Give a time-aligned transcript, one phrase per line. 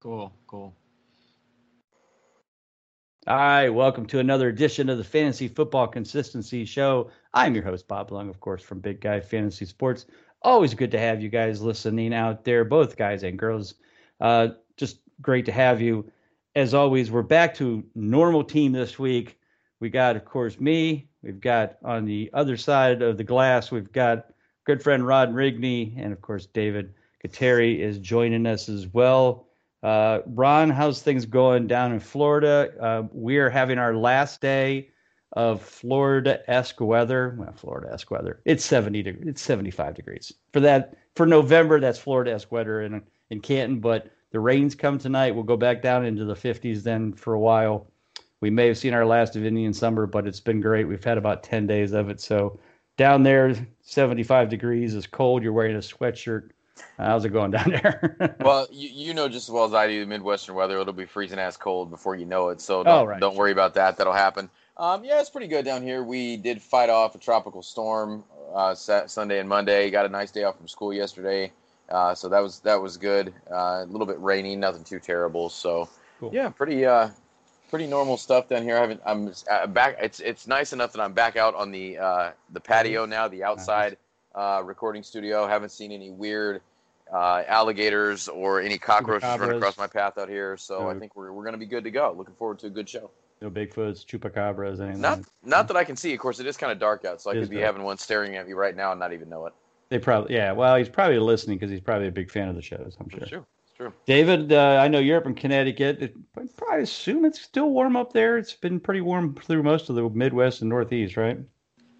[0.00, 0.76] Cool, cool.
[3.26, 7.10] All right, welcome to another edition of the Fantasy Football Consistency Show.
[7.34, 10.06] I'm your host, Bob Lung, of course, from Big Guy Fantasy Sports.
[10.42, 13.74] Always good to have you guys listening out there, both guys and girls.
[14.20, 16.08] Uh, just great to have you.
[16.54, 19.40] As always, we're back to normal team this week.
[19.80, 21.08] We got, of course, me.
[21.24, 24.26] We've got on the other side of the glass, we've got
[24.64, 26.94] good friend Ron Rigney, and of course, David
[27.26, 29.47] Gautieri is joining us as well.
[29.82, 32.72] Uh, Ron, how's things going down in Florida?
[32.80, 34.90] Uh, we are having our last day
[35.32, 37.36] of Florida-esque weather.
[37.38, 38.40] Well, Florida-esque weather.
[38.44, 39.28] It's 70 degrees.
[39.28, 41.80] It's 75 degrees for that for November.
[41.80, 43.78] That's Florida-esque weather in in Canton.
[43.80, 45.34] But the rains come tonight.
[45.34, 47.90] We'll go back down into the 50s then for a while.
[48.40, 50.86] We may have seen our last of Indian summer, but it's been great.
[50.86, 52.20] We've had about 10 days of it.
[52.20, 52.58] So
[52.96, 55.42] down there, 75 degrees is cold.
[55.42, 56.50] You're wearing a sweatshirt
[56.96, 58.36] How's it going down there?
[58.40, 61.06] well, you, you know just as well as I do, the Midwestern weather, it'll be
[61.06, 62.60] freezing ass cold before you know it.
[62.60, 63.20] So don't, oh, right.
[63.20, 63.96] don't worry about that.
[63.96, 64.50] That'll happen.
[64.76, 66.02] Um, yeah, it's pretty good down here.
[66.02, 69.90] We did fight off a tropical storm uh, Sunday and Monday.
[69.90, 71.52] Got a nice day off from school yesterday,
[71.88, 73.34] uh, so that was that was good.
[73.50, 75.48] Uh, a little bit rainy, nothing too terrible.
[75.48, 75.88] So
[76.20, 76.30] cool.
[76.32, 77.10] yeah, pretty uh,
[77.70, 78.76] pretty normal stuff down here.
[78.76, 79.00] I haven't.
[79.04, 79.96] I'm uh, back.
[80.00, 83.44] It's it's nice enough that I'm back out on the uh, the patio now, the
[83.44, 83.96] outside
[84.64, 85.46] recording studio.
[85.46, 86.60] Haven't seen any weird
[87.12, 90.56] uh, alligators or any cockroaches run across my path out here.
[90.56, 90.90] So no.
[90.90, 92.14] I think we're, we're going to be good to go.
[92.16, 93.10] Looking forward to a good show.
[93.40, 95.00] No Bigfoots, chupacabras, anything.
[95.00, 96.12] Not not that I can see.
[96.12, 97.66] Of course, it is kind of dark out, so I could be dark.
[97.66, 99.52] having one staring at me right now and not even know it.
[99.90, 100.52] They probably yeah.
[100.52, 102.96] Well, he's probably listening because he's probably a big fan of the shows.
[102.98, 103.20] I'm sure.
[103.20, 103.46] It's true.
[103.64, 103.92] It's true.
[104.06, 106.14] David, uh, I know you're up in Connecticut.
[106.36, 108.38] I probably assume it's still warm up there.
[108.38, 111.38] It's been pretty warm through most of the Midwest and Northeast, right?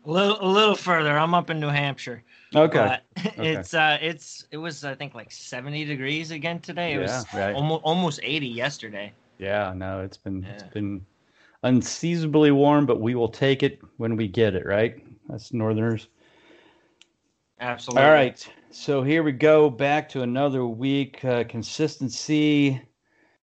[0.08, 1.18] A little, a little further.
[1.18, 2.22] I'm up in New Hampshire.
[2.56, 2.96] Okay.
[3.18, 3.54] okay.
[3.54, 6.94] It's uh it's it was I think like 70 degrees again today.
[6.94, 7.54] It yeah, was right.
[7.54, 9.12] almost almost 80 yesterday.
[9.36, 10.52] Yeah, no, it's been yeah.
[10.54, 11.04] it's been
[11.62, 15.04] unseasonably warm, but we will take it when we get it, right?
[15.28, 16.08] That's northerners.
[17.60, 18.02] Absolutely.
[18.02, 18.48] All right.
[18.70, 22.80] So here we go back to another week uh, consistency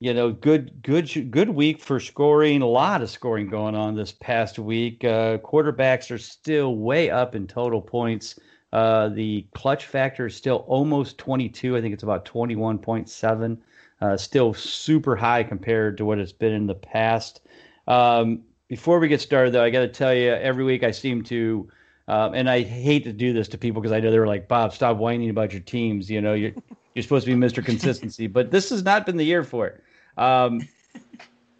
[0.01, 2.63] you know, good, good, good week for scoring.
[2.63, 5.03] A lot of scoring going on this past week.
[5.03, 8.39] Uh, quarterbacks are still way up in total points.
[8.73, 11.78] Uh, the clutch factor is still almost 22.
[11.78, 13.57] I think it's about 21.7.
[14.01, 17.41] Uh, still super high compared to what it's been in the past.
[17.88, 21.22] Um, before we get started, though, I got to tell you, every week I seem
[21.25, 21.69] to,
[22.07, 24.73] um, and I hate to do this to people because I know they're like, Bob,
[24.73, 26.09] stop whining about your teams.
[26.09, 26.53] You know, you're,
[26.95, 27.63] you're supposed to be Mr.
[27.63, 29.83] Consistency, but this has not been the year for it.
[30.18, 30.68] Um,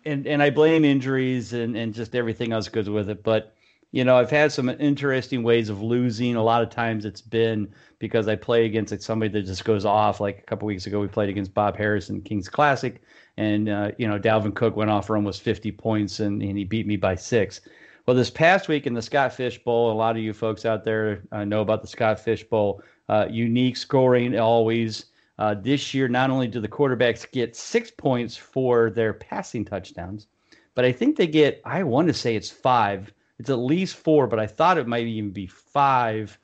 [0.06, 3.24] and and I blame injuries and and just everything else goes with it.
[3.24, 3.54] But
[3.92, 6.36] you know, I've had some interesting ways of losing.
[6.36, 9.86] A lot of times it's been because I play against like somebody that just goes
[9.86, 10.20] off.
[10.20, 13.02] Like a couple weeks ago, we played against Bob Harrison, Kings Classic,
[13.38, 16.64] and uh, you know Dalvin Cook went off for almost 50 points and, and he
[16.64, 17.62] beat me by six.
[18.08, 20.84] Well, this past week in the Scott Fish Bowl, a lot of you folks out
[20.84, 22.82] there uh, know about the Scott Fish Bowl.
[23.08, 25.06] Uh, unique scoring always.
[25.42, 30.28] Uh, this year, not only do the quarterbacks get six points for their passing touchdowns,
[30.76, 33.12] but I think they get, I want to say it's five.
[33.40, 36.38] It's at least four, but I thought it might even be five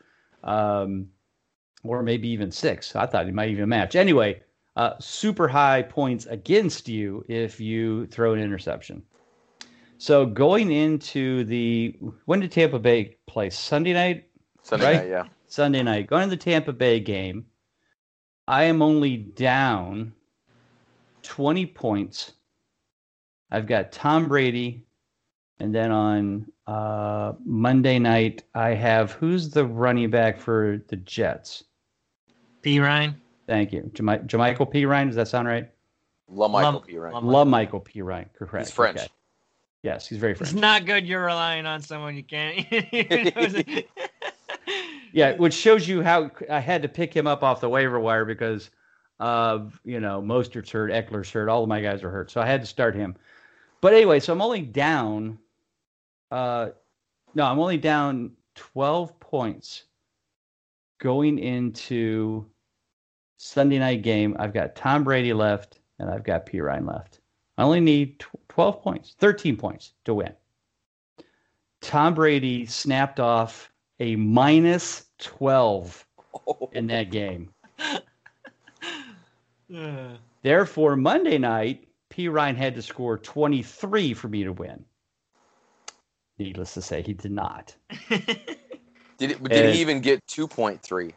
[0.43, 1.09] um,
[1.83, 2.95] or maybe even six.
[2.95, 3.95] I thought it might even match.
[3.95, 4.41] Anyway,
[4.75, 9.03] uh, super high points against you if you throw an interception.
[9.99, 13.51] So going into the when did Tampa Bay play?
[13.51, 14.27] Sunday night.
[14.63, 14.95] Sunday right?
[14.95, 15.25] night, yeah.
[15.45, 16.07] Sunday night.
[16.07, 17.45] Going to the Tampa Bay game.
[18.47, 20.13] I am only down
[21.23, 22.33] 20 points.
[23.51, 24.83] I've got Tom Brady.
[25.59, 31.63] And then on uh, Monday night, I have who's the running back for the Jets?
[32.61, 32.79] P.
[32.79, 33.19] Ryan.
[33.47, 33.89] Thank you.
[33.93, 34.19] Jami-
[34.71, 34.85] P.
[34.85, 35.07] Ryan.
[35.07, 35.69] Does that sound right?
[36.31, 37.23] LaMichael Perine.
[37.23, 38.31] LaMichael Perine.
[38.33, 38.67] Correct.
[38.67, 38.97] He's French.
[38.97, 39.07] Okay.
[39.83, 40.51] Yes, he's very French.
[40.51, 42.65] It's not good you're relying on someone you can't.
[45.11, 48.25] yeah, which shows you how I had to pick him up off the waiver wire
[48.25, 48.69] because
[49.19, 52.45] of you know Mostert's hurt, Ekeler's hurt, all of my guys are hurt, so I
[52.45, 53.15] had to start him.
[53.81, 55.37] But anyway, so I'm only down.
[56.31, 56.69] Uh,
[57.35, 59.83] no, I'm only down 12 points
[60.99, 62.45] going into
[63.37, 64.35] Sunday night game.
[64.39, 67.19] I've got Tom Brady left and I've got P Ryan left.
[67.57, 70.33] I only need 12 points, 13 points to win.
[71.81, 76.05] Tom Brady snapped off a minus 12
[76.71, 77.49] in that game.
[80.43, 82.29] Therefore, Monday night, P.
[82.29, 84.85] Ryan had to score 23 for me to win.
[86.39, 87.75] Needless to say, he did not.
[88.09, 91.13] did it, did he even get 2.3?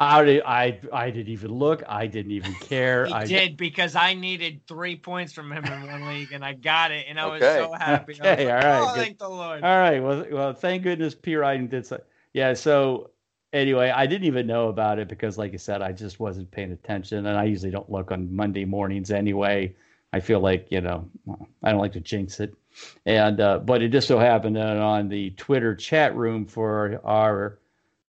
[0.00, 1.82] I, did, I I didn't even look.
[1.88, 3.06] I didn't even care.
[3.06, 6.52] He I did because I needed three points from him in one league, and I
[6.52, 7.60] got it, and I okay.
[7.60, 8.12] was so happy.
[8.12, 8.90] Okay, like, all right.
[8.90, 9.64] Oh, thank the Lord.
[9.64, 10.00] All right.
[10.00, 11.34] Well, well, thank goodness P.
[11.34, 12.00] Ryan did so.
[12.38, 12.54] Yeah.
[12.54, 13.10] So
[13.52, 16.70] anyway, I didn't even know about it because, like I said, I just wasn't paying
[16.70, 19.74] attention, and I usually don't look on Monday mornings anyway.
[20.12, 21.10] I feel like you know
[21.64, 22.54] I don't like to jinx it,
[23.06, 27.58] and uh, but it just so happened that on the Twitter chat room for our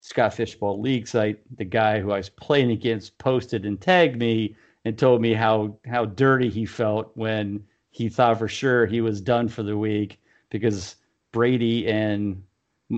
[0.03, 4.55] Scott Fishbowl League site, the guy who I was playing against posted and tagged me
[4.85, 9.23] and told me how how dirty he felt when he thought for sure he was
[9.23, 10.21] done for the week
[10.51, 10.97] because
[11.33, 12.43] Brady and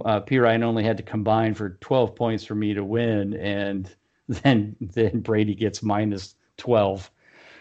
[0.05, 3.95] uh, P Ryan only had to combine for 12 points for me to win, and
[4.29, 7.11] then then Brady gets minus 12.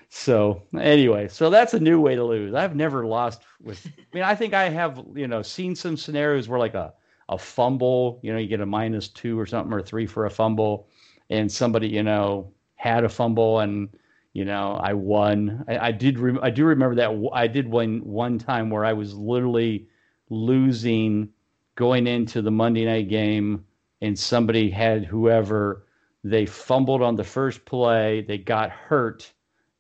[0.10, 2.54] So anyway, so that's a new way to lose.
[2.54, 3.86] I've never lost with.
[3.88, 6.94] I mean, I think I have you know seen some scenarios where like a
[7.30, 10.30] a fumble, you know, you get a minus two or something or three for a
[10.30, 10.88] fumble,
[11.30, 13.90] and somebody, you know, had a fumble and
[14.34, 15.64] you know I won.
[15.68, 16.20] I, I did.
[16.20, 19.88] Re- I do remember that I did win one time where I was literally
[20.30, 21.30] losing
[21.76, 23.66] going into the Monday night game,
[24.02, 25.86] and somebody had whoever
[26.24, 29.32] they fumbled on the first play, they got hurt,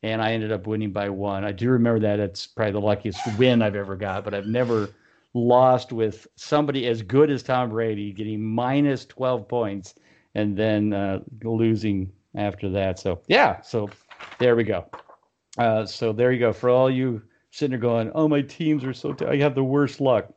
[0.04, 1.44] and I ended up winning by one.
[1.44, 2.20] I do remember that.
[2.20, 4.90] It's probably the luckiest win I've ever got, but I've never
[5.34, 9.96] lost with somebody as good as Tom Brady getting minus 12 points
[10.36, 13.00] and then uh, losing after that.
[13.00, 13.90] So, yeah, so
[14.40, 14.86] there we go.
[15.58, 16.54] Uh, so, there you go.
[16.54, 17.22] For all you
[17.52, 20.34] sitting there going, oh, my teams are so, t- I have the worst luck.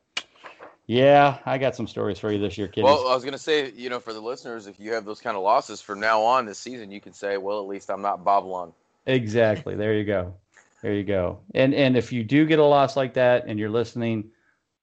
[0.87, 2.85] Yeah, I got some stories for you this year, kiddies.
[2.85, 5.21] Well, I was going to say, you know, for the listeners, if you have those
[5.21, 8.03] kind of losses from now on this season, you can say, well, at least I'm
[8.03, 8.73] not Bob Lung.
[9.07, 9.77] Exactly.
[9.77, 10.35] There you go.
[10.83, 11.41] There you go.
[11.55, 14.31] And and if you do get a loss like that and you're listening,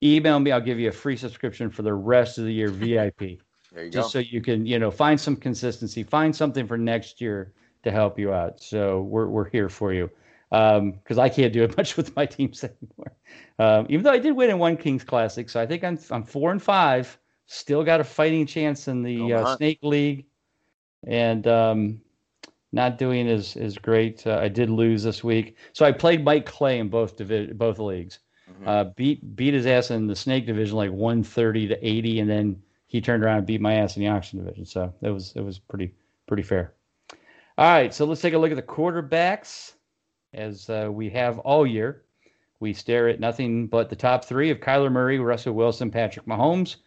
[0.01, 0.51] email me.
[0.51, 3.39] I'll give you a free subscription for the rest of the year VIP.
[3.73, 4.01] There you go.
[4.01, 4.19] just go.
[4.19, 8.19] so you can, you know, find some consistency, find something for next year to help
[8.19, 8.61] you out.
[8.61, 10.09] So we're we're here for you.
[10.51, 13.13] Because um, I can't do it much with my teams anymore.
[13.57, 16.23] Um, even though I did win in one Kings Classic, so I think I'm I'm
[16.23, 17.17] four and five.
[17.47, 20.25] Still got a fighting chance in the uh, Snake League,
[21.05, 22.01] and um,
[22.71, 24.25] not doing as as great.
[24.27, 27.79] Uh, I did lose this week, so I played Mike Clay in both divi- both
[27.79, 28.19] leagues.
[28.49, 28.67] Mm-hmm.
[28.67, 32.61] Uh, beat beat his ass in the snake division like 130 to 80, and then
[32.87, 34.65] he turned around and beat my ass in the auction division.
[34.65, 35.93] So it was it was pretty
[36.27, 36.73] pretty fair.
[37.57, 39.73] All right, so let's take a look at the quarterbacks
[40.33, 42.03] as uh, we have all year.
[42.59, 46.77] We stare at nothing but the top three of Kyler Murray, Russell Wilson, Patrick Mahomes.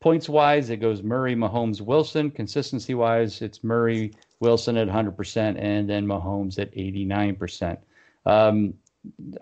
[0.00, 2.30] Points wise, it goes Murray, Mahomes, Wilson.
[2.30, 7.76] Consistency wise, it's Murray, Wilson at 100%, and then Mahomes at 89%.
[8.24, 8.74] Um,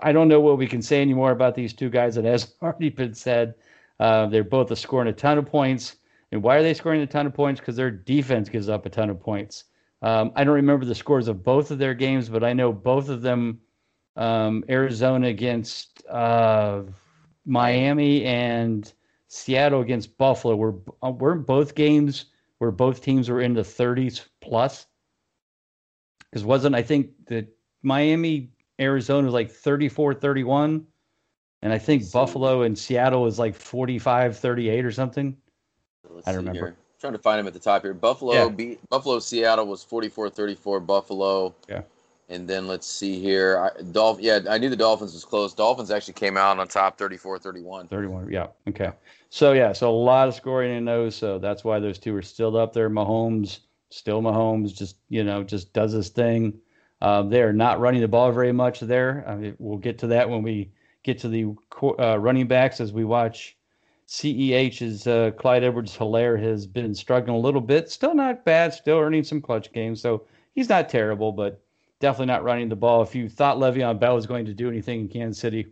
[0.00, 2.90] I don't know what we can say anymore about these two guys that has already
[2.90, 3.54] been said.
[4.00, 5.96] Uh, they're both scoring a ton of points.
[6.32, 7.60] And why are they scoring a ton of points?
[7.60, 9.64] Because their defense gives up a ton of points.
[10.02, 13.08] Um, I don't remember the scores of both of their games, but I know both
[13.08, 13.60] of them
[14.16, 16.82] um, Arizona against uh,
[17.44, 18.92] Miami and
[19.28, 22.26] Seattle against Buffalo were uh, weren't both games
[22.58, 24.86] where both teams were in the 30s plus.
[26.30, 27.48] Because wasn't I think that
[27.82, 28.50] Miami
[28.80, 30.86] Arizona was like 34 31.
[31.62, 35.36] And I think Buffalo and Seattle was like 45 38 or something.
[36.26, 36.66] I don't remember.
[36.66, 36.76] Here.
[37.00, 37.94] Trying to find him at the top here.
[37.94, 38.48] Buffalo yeah.
[38.48, 41.54] beat Buffalo Seattle was 44 34 Buffalo.
[41.68, 41.82] Yeah.
[42.28, 43.58] And then let's see here.
[43.58, 45.54] I, Dolph, yeah, I knew the Dolphins was close.
[45.54, 47.88] Dolphins actually came out on top 34 31.
[47.88, 48.48] 31, yeah.
[48.68, 48.90] Okay.
[49.30, 51.14] So, yeah, so a lot of scoring in those.
[51.14, 52.90] So that's why those two are still up there.
[52.90, 53.60] Mahomes,
[53.90, 56.58] still Mahomes, just, you know, just does his thing.
[57.00, 59.24] Uh, they're not running the ball very much there.
[59.28, 60.72] I mean, we'll get to that when we
[61.04, 61.54] get to the
[62.00, 63.55] uh, running backs as we watch.
[64.08, 67.90] CEH's uh, Clyde Edwards Helaire has been struggling a little bit.
[67.90, 70.00] Still not bad, still earning some clutch games.
[70.00, 71.60] So he's not terrible, but
[71.98, 73.02] definitely not running the ball.
[73.02, 75.66] If you thought Le'Veon Bell was going to do anything in Kansas City,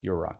[0.00, 0.38] you're wrong.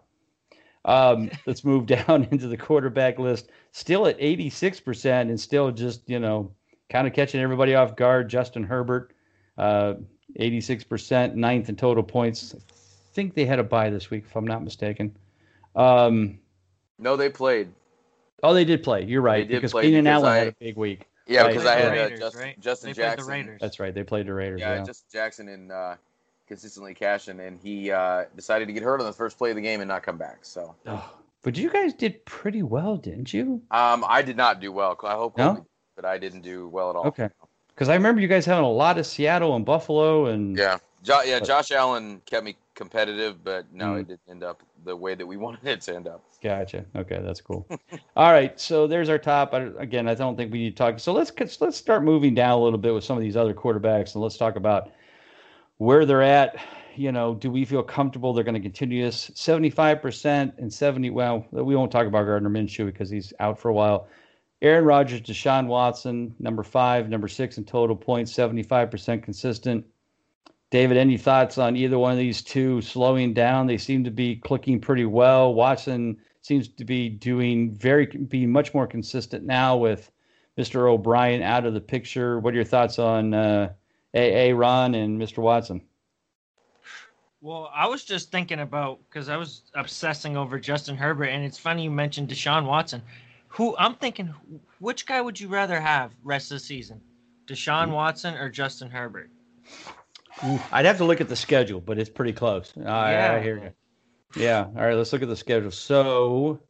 [0.85, 3.51] Um, let's move down into the quarterback list.
[3.73, 6.53] Still at 86% and still just, you know,
[6.91, 8.29] kind of catching everybody off guard.
[8.29, 9.15] Justin Herbert
[9.59, 9.95] uh,
[10.39, 12.55] 86%, ninth in total points.
[12.55, 12.59] I
[13.15, 15.17] think they had a bye this week, if I'm not mistaken.
[15.77, 16.39] Um,
[16.99, 17.69] no, they played.
[18.43, 19.05] Oh, they did play.
[19.05, 19.49] You're right.
[19.49, 21.09] because Keenan Allen I, had a big week.
[21.27, 21.49] Yeah, right.
[21.49, 22.61] because I had uh, Raiders, Justin, right?
[22.61, 23.59] Justin Jackson.
[23.61, 23.95] That's right.
[23.95, 24.61] They played the Raiders.
[24.61, 24.85] Yeah, yeah.
[24.85, 25.95] Justin Jackson and uh,
[26.47, 29.63] consistently cashing, and he uh, decided to get hurt on the first play of the
[29.63, 30.39] game and not come back.
[30.43, 30.75] So.
[30.87, 33.63] Oh, but you guys did pretty well, didn't you?
[33.71, 34.99] Um, I did not do well.
[35.03, 35.65] I hope, no?
[35.97, 37.07] but I didn't do well at all.
[37.07, 37.29] Okay.
[37.69, 41.23] Because I remember you guys having a lot of Seattle and Buffalo and yeah, Jo-
[41.23, 44.01] yeah, Josh Allen kept me competitive, but no, mm.
[44.01, 46.25] it didn't end up the way that we wanted it to end up.
[46.43, 46.85] Gotcha.
[46.97, 47.67] Okay, that's cool.
[48.17, 49.53] All right, so there's our top.
[49.55, 50.99] Again, I don't think we need to talk.
[50.99, 54.15] So let's let's start moving down a little bit with some of these other quarterbacks,
[54.15, 54.91] and let's talk about
[55.79, 56.57] where they're at.
[56.97, 59.31] You know, do we feel comfortable they're going to continue this?
[59.35, 61.11] Seventy-five percent and seventy.
[61.11, 64.09] Well, we won't talk about Gardner Minshew because he's out for a while.
[64.63, 69.85] Aaron Rodgers, Deshaun Watson, number five, number six in total points, seventy-five percent consistent.
[70.75, 73.69] David, any thoughts on either one of these two slowing down?
[73.69, 75.55] They seem to be clicking pretty well.
[75.55, 80.11] Watson seems to be doing very, be much more consistent now with
[80.59, 80.91] Mr.
[80.91, 82.41] O'Brien out of the picture.
[82.41, 83.73] What are your thoughts on uh,
[84.17, 85.39] AA Ron and Mr.
[85.39, 85.81] Watson?
[87.41, 91.57] Well, I was just thinking about because I was obsessing over Justin Herbert, and it's
[91.57, 93.01] funny you mentioned Deshaun Watson.
[93.47, 94.35] Who I'm thinking,
[94.81, 97.01] which guy would you rather have rest of the season,
[97.47, 97.93] Deshaun hmm.
[97.93, 99.31] Watson or Justin Herbert?
[100.43, 102.73] I'd have to look at the schedule, but it's pretty close.
[102.77, 103.33] yeah.
[103.35, 104.43] I hear you.
[104.43, 104.65] Yeah.
[104.65, 104.95] All right.
[104.95, 105.71] Let's look at the schedule.
[105.71, 106.61] So,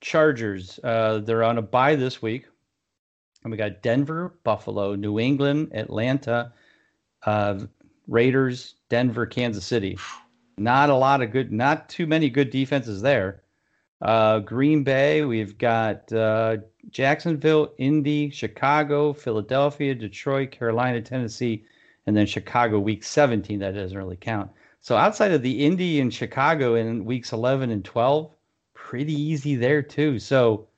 [0.00, 2.46] Chargers, uh, they're on a bye this week.
[3.42, 6.52] And we got Denver, Buffalo, New England, Atlanta,
[7.24, 7.60] uh,
[8.08, 9.98] Raiders, Denver, Kansas City.
[10.56, 13.42] Not a lot of good, not too many good defenses there.
[14.00, 16.58] Uh, Green Bay, we've got uh,
[16.90, 21.64] Jacksonville, Indy, Chicago, Philadelphia, Detroit, Carolina, Tennessee,
[22.06, 23.58] and then Chicago week 17.
[23.60, 24.50] That doesn't really count.
[24.80, 28.30] So outside of the Indy and Chicago in weeks 11 and 12,
[28.74, 30.18] pretty easy there too.
[30.18, 30.68] So,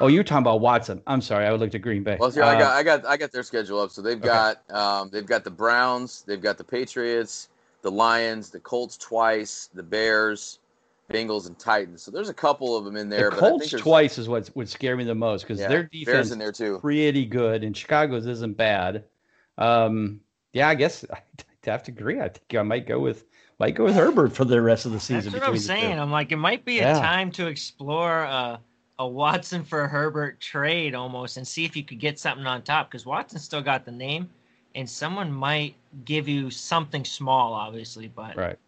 [0.00, 1.00] oh, you're talking about Watson.
[1.06, 2.16] I'm sorry, I looked at Green Bay.
[2.18, 3.90] Well, see, uh, I got, I got, I got their schedule up.
[3.92, 7.48] So they've got, um, they've got the Browns, they've got the Patriots,
[7.82, 10.58] the Lions, the Colts twice, the Bears,
[11.08, 12.02] Bengals, and Titans.
[12.02, 13.30] So there's a couple of them in there.
[13.30, 16.40] The Colts twice is what would scare me the most because yeah, their defense in
[16.40, 16.80] there too.
[16.80, 19.04] pretty good, and Chicago's isn't bad.
[19.56, 20.20] Um,
[20.56, 21.18] yeah, I guess I
[21.64, 22.18] have to agree.
[22.18, 23.24] I think I might go with
[23.58, 25.32] might go with Herbert for the rest of the season.
[25.32, 25.98] That's what I'm saying.
[25.98, 26.96] I'm like, it might be yeah.
[26.96, 28.60] a time to explore a,
[28.98, 32.90] a Watson for Herbert trade almost, and see if you could get something on top
[32.90, 34.30] because Watson still got the name,
[34.74, 38.58] and someone might give you something small, obviously, but right.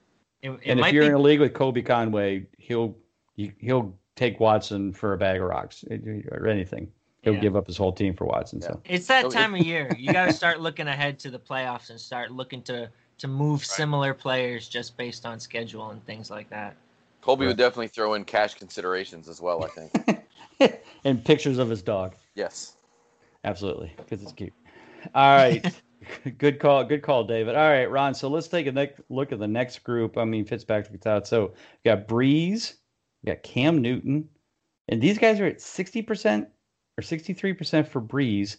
[0.42, 1.08] It, it and if you're be...
[1.08, 2.94] in a league with Kobe Conway, he'll
[3.34, 6.90] he'll take Watson for a bag of rocks eh, eh, or anything
[7.22, 7.40] he'll yeah.
[7.40, 8.60] give up his whole team for Watson.
[8.60, 8.68] Yeah.
[8.68, 9.90] So it's that time of year.
[9.98, 13.60] You got to start looking ahead to the playoffs and start looking to to move
[13.60, 13.66] right.
[13.66, 16.76] similar players just based on schedule and things like that.
[17.20, 17.48] Colby right.
[17.48, 19.64] would definitely throw in cash considerations as well.
[19.64, 20.80] I think.
[21.04, 22.14] and pictures of his dog.
[22.34, 22.74] Yes.
[23.44, 24.52] Absolutely, because it's cute.
[25.14, 25.82] All right.
[26.38, 26.84] good call.
[26.84, 27.54] Good call, David.
[27.56, 28.14] All right, Ron.
[28.14, 30.16] So let's take a next look at the next group.
[30.16, 31.26] I mean, Fitzpatrick's out.
[31.26, 31.52] So
[31.84, 32.74] we got Brees,
[33.22, 34.28] we got Cam Newton,
[34.88, 36.48] and these guys are at sixty percent
[36.98, 38.56] or 63% for Brees.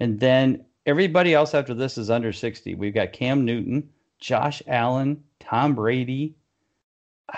[0.00, 2.74] And then everybody else after this is under 60.
[2.74, 6.34] We've got Cam Newton, Josh Allen, Tom Brady.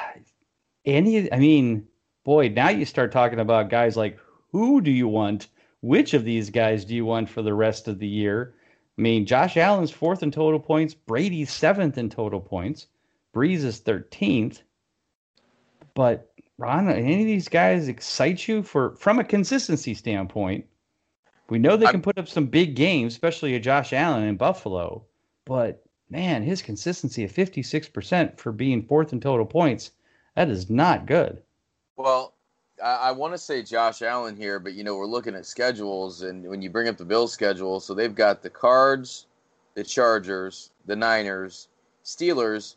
[0.86, 1.88] Any, I mean,
[2.24, 4.18] boy, now you start talking about guys like
[4.52, 5.48] who do you want?
[5.80, 8.54] Which of these guys do you want for the rest of the year?
[8.96, 12.86] I mean, Josh Allen's fourth in total points, Brady's seventh in total points,
[13.34, 14.60] Brees is 13th.
[15.94, 20.66] But Ron, any of these guys excite you for from a consistency standpoint?
[21.50, 25.04] We know they can put up some big games, especially a Josh Allen in Buffalo.
[25.44, 29.90] But man, his consistency of 56% for being fourth in total points,
[30.36, 31.42] that is not good.
[31.96, 32.34] Well,
[32.82, 36.22] I, I want to say Josh Allen here, but you know, we're looking at schedules
[36.22, 39.26] and when you bring up the Bills schedule, so they've got the Cards,
[39.74, 41.68] the Chargers, the Niners,
[42.04, 42.76] Steelers,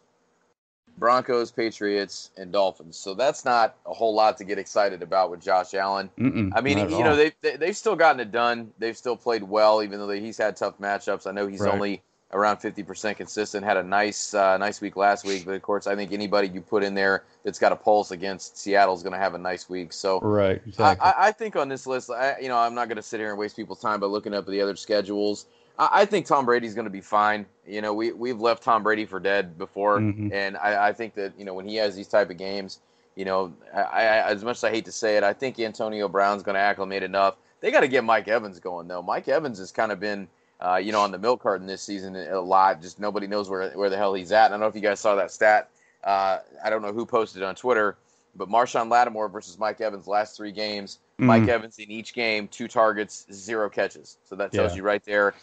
[0.98, 2.98] Broncos, Patriots, and Dolphins.
[2.98, 6.10] So that's not a whole lot to get excited about with Josh Allen.
[6.18, 8.72] Mm-mm, I mean, you know, they've, they, have still gotten it done.
[8.80, 11.28] They've still played well, even though they, he's had tough matchups.
[11.28, 11.74] I know he's right.
[11.74, 12.02] only
[12.34, 13.66] around 50% consistent.
[13.66, 16.62] Had a nice uh, nice week last week, but of course, I think anybody you
[16.62, 19.70] put in there that's got a pulse against Seattle is going to have a nice
[19.70, 19.94] week.
[19.94, 21.06] So, right, exactly.
[21.06, 23.30] I, I think on this list, I, you know, I'm not going to sit here
[23.30, 25.46] and waste people's time by looking up the other schedules.
[25.80, 27.46] I think Tom Brady's going to be fine.
[27.66, 30.34] You know, we we've left Tom Brady for dead before, mm-hmm.
[30.34, 32.80] and I, I, think that you know when he has these type of games,
[33.16, 36.08] you know, I, I, as much as I hate to say it, I think Antonio
[36.08, 37.36] Brown's going to acclimate enough.
[37.62, 39.02] They got to get Mike Evans going though.
[39.02, 40.28] Mike Evans has kind of been,
[40.60, 42.82] uh, you know, on the milk carton this season a lot.
[42.82, 44.46] Just nobody knows where where the hell he's at.
[44.46, 45.70] And I don't know if you guys saw that stat.
[46.04, 47.98] Uh, I don't know who posted it on Twitter,
[48.38, 51.26] but Marshon Lattimore versus Mike Evans last three games Mm.
[51.26, 54.18] Mike Evans in each game, two targets, zero catches.
[54.24, 54.78] So that tells yeah.
[54.78, 55.34] you right there,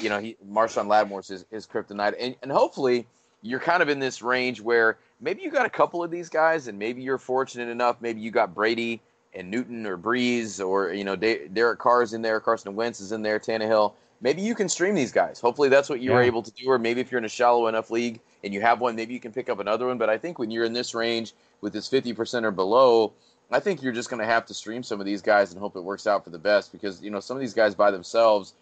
[0.00, 2.14] you know, he Marshon Lattimore's his, his kryptonite.
[2.20, 3.06] And, and hopefully
[3.40, 6.68] you're kind of in this range where maybe you got a couple of these guys
[6.68, 9.00] and maybe you're fortunate enough, maybe you got Brady
[9.34, 13.22] and Newton or Brees or, you know, Derek Carr's in there, Carson Wentz is in
[13.22, 13.94] there, Tannehill.
[14.20, 15.40] maybe you can stream these guys.
[15.40, 16.16] Hopefully that's what you yeah.
[16.16, 16.68] were able to do.
[16.68, 19.20] Or maybe if you're in a shallow enough league and you have one, maybe you
[19.20, 19.96] can pick up another one.
[19.96, 21.32] But I think when you're in this range
[21.64, 23.14] with this 50% or below,
[23.50, 25.76] I think you're just going to have to stream some of these guys and hope
[25.76, 28.52] it works out for the best because you know some of these guys by themselves,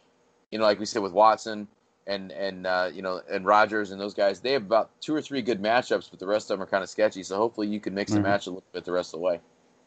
[0.50, 1.66] you know, like we said with Watson
[2.06, 5.20] and and uh, you know and Rodgers and those guys, they have about two or
[5.20, 7.24] three good matchups, but the rest of them are kind of sketchy.
[7.24, 8.18] So hopefully you can mix mm-hmm.
[8.18, 9.40] and match a little bit the rest of the way.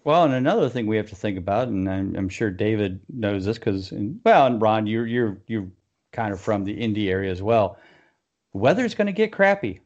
[0.03, 3.45] Well, and another thing we have to think about, and I'm, I'm sure David knows
[3.45, 3.91] this because,
[4.24, 5.67] well, and Ron, you're you're you're
[6.12, 7.77] kind of from the Indy area as well.
[8.53, 9.79] Weather's going to get crappy.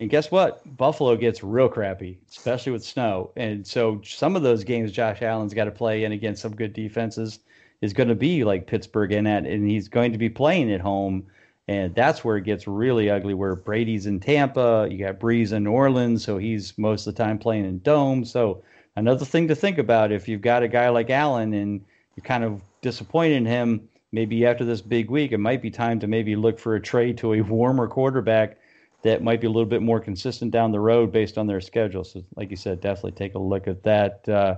[0.00, 0.76] And guess what?
[0.76, 3.30] Buffalo gets real crappy, especially with snow.
[3.36, 6.72] And so some of those games Josh Allen's got to play in against some good
[6.72, 7.40] defenses
[7.80, 10.80] is going to be like Pittsburgh in that, and he's going to be playing at
[10.80, 11.26] home.
[11.68, 13.34] And that's where it gets really ugly.
[13.34, 17.22] Where Brady's in Tampa, you got Brees in New Orleans, so he's most of the
[17.22, 18.24] time playing in dome.
[18.24, 18.62] So
[18.96, 21.84] another thing to think about if you've got a guy like Allen and
[22.16, 26.00] you're kind of disappointed in him, maybe after this big week, it might be time
[26.00, 28.56] to maybe look for a trade to a warmer quarterback
[29.02, 32.04] that might be a little bit more consistent down the road based on their schedule.
[32.04, 34.28] So, like you said, definitely take a look at that.
[34.28, 34.56] Uh,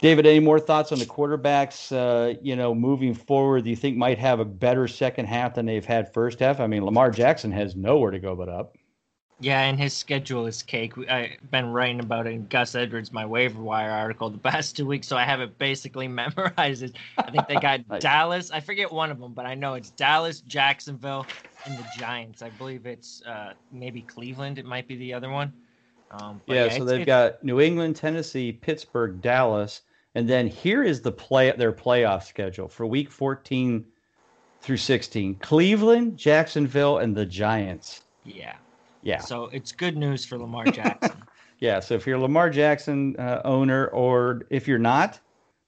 [0.00, 1.92] David, any more thoughts on the quarterbacks?
[1.92, 5.66] Uh, you know, moving forward, do you think might have a better second half than
[5.66, 6.60] they've had first half?
[6.60, 8.77] I mean, Lamar Jackson has nowhere to go but up.
[9.40, 10.94] Yeah, and his schedule is cake.
[11.08, 14.86] I've been writing about it in Gus Edwards, my waiver wire article, the past two
[14.86, 16.96] weeks, so I have it basically memorized.
[17.16, 18.02] I think they got nice.
[18.02, 18.50] Dallas.
[18.50, 21.24] I forget one of them, but I know it's Dallas, Jacksonville,
[21.64, 22.42] and the Giants.
[22.42, 24.58] I believe it's uh, maybe Cleveland.
[24.58, 25.52] It might be the other one.
[26.10, 29.82] Um, yeah, yeah, so they've got New England, Tennessee, Pittsburgh, Dallas,
[30.14, 33.84] and then here is the play their playoff schedule for Week 14
[34.62, 38.02] through 16: Cleveland, Jacksonville, and the Giants.
[38.24, 38.56] Yeah.
[39.02, 39.20] Yeah.
[39.20, 41.22] So it's good news for Lamar Jackson.
[41.58, 41.80] yeah.
[41.80, 45.20] So if you're a Lamar Jackson uh, owner, or if you're not,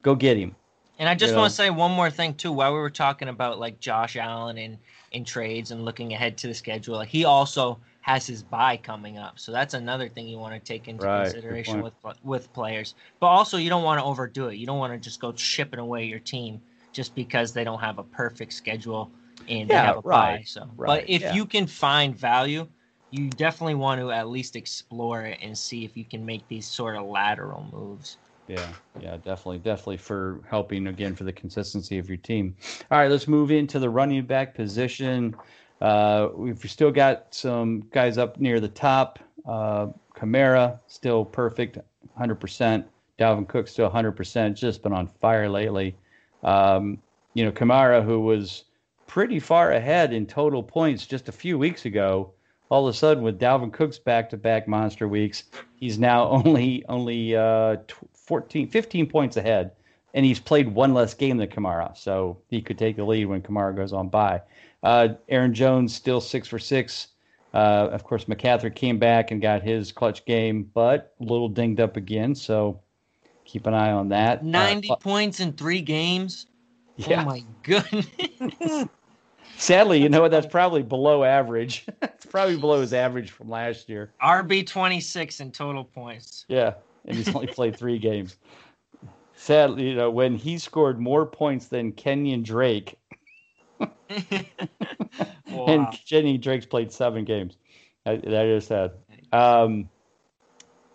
[0.02, 0.54] go get him.
[0.98, 2.52] And I just you want to say one more thing too.
[2.52, 4.76] While we were talking about like Josh Allen and
[5.12, 9.38] in trades and looking ahead to the schedule, he also has his bye coming up.
[9.38, 12.94] So that's another thing you want to take into right, consideration with with players.
[13.18, 14.56] But also you don't want to overdo it.
[14.56, 16.60] You don't want to just go chipping away your team
[16.92, 19.10] just because they don't have a perfect schedule
[19.48, 20.42] and yeah, they have a right, bye.
[20.44, 21.34] So, right, but if yeah.
[21.34, 22.66] you can find value,
[23.10, 26.66] you definitely want to at least explore it and see if you can make these
[26.66, 28.16] sort of lateral moves.
[28.46, 28.66] Yeah,
[29.00, 32.56] yeah, definitely, definitely for helping again for the consistency of your team.
[32.90, 35.36] All right, let's move into the running back position.
[35.80, 39.18] Uh, we've still got some guys up near the top.
[39.46, 41.78] Uh, Kamara still perfect,
[42.18, 42.84] 100%.
[43.18, 44.54] Dalvin Cook still 100%.
[44.54, 45.96] Just been on fire lately.
[46.42, 46.98] Um,
[47.34, 48.64] you know, Kamara, who was
[49.06, 52.32] pretty far ahead in total points just a few weeks ago,
[52.70, 55.44] all of a sudden with Dalvin Cook's back-to-back monster weeks,
[55.76, 57.76] he's now only only uh,
[58.14, 59.72] 14, 15 points ahead,
[60.14, 63.42] and he's played one less game than Kamara, so he could take the lead when
[63.42, 64.40] Kamara goes on bye.
[64.82, 67.08] Uh, Aaron Jones still six for six.
[67.52, 71.80] Uh, of course, McCaffrey came back and got his clutch game, but a little dinged
[71.80, 72.34] up again.
[72.34, 72.80] So
[73.44, 74.38] keep an eye on that.
[74.38, 76.46] Uh, Ninety uh, points in three games.
[76.96, 77.22] Yeah.
[77.22, 78.88] Oh my goodness.
[79.60, 80.30] Sadly, you know what?
[80.30, 81.84] That's probably below average.
[82.02, 84.10] it's probably below his average from last year.
[84.22, 86.46] RB twenty six in total points.
[86.48, 88.38] Yeah, and he's only played three games.
[89.34, 92.98] Sadly, you know, when he scored more points than Kenyan Drake,
[93.78, 93.90] wow.
[94.08, 97.58] and Kenyan Drake's played seven games.
[98.06, 98.92] That is sad.
[99.30, 99.90] Um,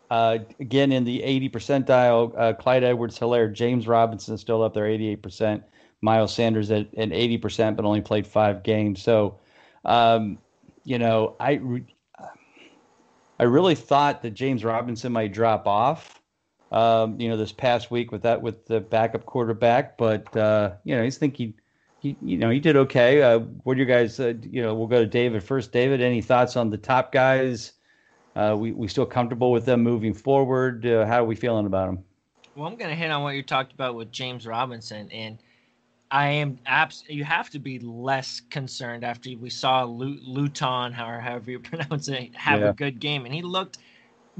[0.09, 4.85] uh, again, in the 80 percentile, uh, Clyde Edwards Helaire, James Robinson still up there,
[4.85, 5.63] 88%.
[6.01, 9.01] Miles Sanders at, at 80%, but only played five games.
[9.01, 9.39] So,
[9.83, 10.37] um,
[10.83, 11.95] you know, I, re-
[13.39, 16.21] I really thought that James Robinson might drop off,
[16.71, 20.95] um, you know, this past week with that, with the backup quarterback, but, uh, you
[20.95, 21.55] know, he's think he,
[21.99, 23.21] he, you know, he did okay.
[23.21, 25.71] Uh, what do you guys, uh, you know, we'll go to David first.
[25.71, 27.73] David, any thoughts on the top guys?
[28.35, 30.85] Uh, we, we still comfortable with them moving forward?
[30.85, 32.03] Uh, how are we feeling about them?
[32.55, 35.09] Well, I'm going to hit on what you talked about with James Robinson.
[35.11, 35.39] And
[36.11, 37.03] I am abs.
[37.07, 42.61] You have to be less concerned after we saw Luton, however you pronounce it, have
[42.61, 42.69] yeah.
[42.69, 43.79] a good game, and he looked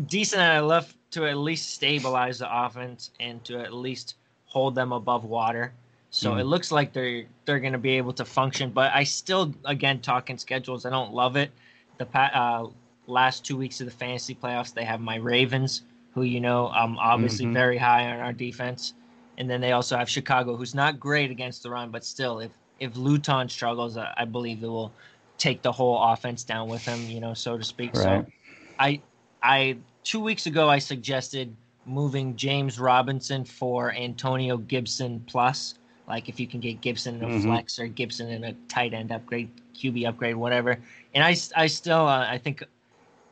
[0.08, 5.24] decent enough to at least stabilize the offense and to at least hold them above
[5.24, 5.74] water.
[6.12, 6.40] So mm.
[6.40, 8.70] it looks like they're they're going to be able to function.
[8.70, 11.52] But I still, again, talking schedules, I don't love it.
[11.98, 12.68] The uh,
[13.08, 15.82] last two weeks of the fantasy playoffs, they have my Ravens,
[16.14, 17.54] who you know I'm obviously mm-hmm.
[17.54, 18.94] very high on our defense
[19.38, 22.52] and then they also have Chicago, who's not great against the run, but still, if
[22.80, 24.92] if Luton struggles, I believe it will
[25.38, 27.94] take the whole offense down with him, you know, so to speak.
[27.94, 28.26] Right.
[28.26, 28.32] So,
[28.80, 29.02] I
[29.42, 35.76] I two weeks ago I suggested moving James Robinson for Antonio Gibson plus
[36.08, 37.44] Like if you can get Gibson in a mm-hmm.
[37.44, 40.78] flex or Gibson in a tight end upgrade, QB upgrade, whatever.
[41.14, 42.64] And I, I still, uh, I think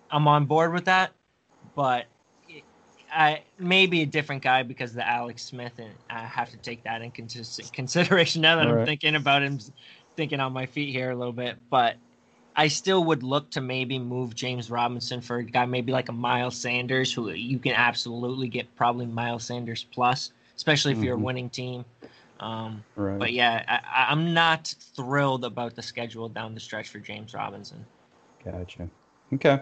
[0.10, 1.12] I'm on board with that,
[1.76, 2.06] but
[3.14, 6.84] I maybe a different guy because of the Alex Smith, and I have to take
[6.84, 8.88] that in consideration now that All I'm right.
[8.88, 9.60] thinking about him,
[10.16, 11.58] thinking on my feet here a little bit.
[11.70, 11.96] But
[12.56, 16.14] I still would look to maybe move James Robinson for a guy maybe like a
[16.14, 21.06] Miles Sanders, who you can absolutely get probably Miles Sanders plus, especially if mm-hmm.
[21.06, 21.26] you're a mm-hmm.
[21.26, 21.86] winning team.
[22.40, 23.20] Um, right.
[23.20, 27.86] But yeah, I, I'm not thrilled about the schedule down the stretch for James Robinson.
[28.44, 28.90] Gotcha.
[29.34, 29.62] Okay.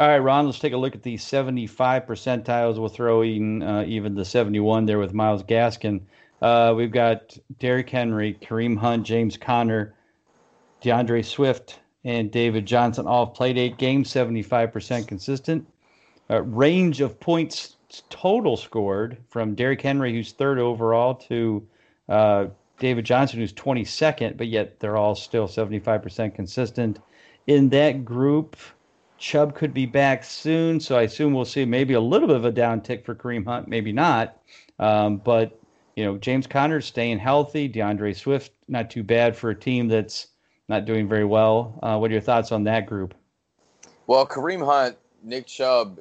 [0.00, 2.78] All right, Ron, let's take a look at the 75 percentiles.
[2.78, 6.00] We'll throw in uh, even the 71 there with Myles Gaskin.
[6.40, 9.94] Uh, we've got Derrick Henry, Kareem Hunt, James Conner,
[10.80, 15.68] D'Andre Swift, and David Johnson all played eight games, 75% consistent.
[16.30, 17.76] Uh, range of points
[18.08, 21.68] total scored from Derrick Henry, who's third overall, to
[22.08, 22.46] uh,
[22.78, 26.98] David Johnson, who's 22nd, but yet they're all still 75% consistent.
[27.46, 28.56] In that group,
[29.22, 32.44] Chubb could be back soon, so I assume we'll see maybe a little bit of
[32.44, 34.36] a downtick for Kareem Hunt, maybe not.
[34.80, 35.60] Um, but
[35.94, 37.68] you know, James Conner's staying healthy.
[37.68, 40.26] D'Andre Swift, not too bad for a team that's
[40.68, 41.78] not doing very well.
[41.84, 43.14] Uh, what are your thoughts on that group?
[44.08, 46.00] Well, Kareem Hunt, Nick Chubb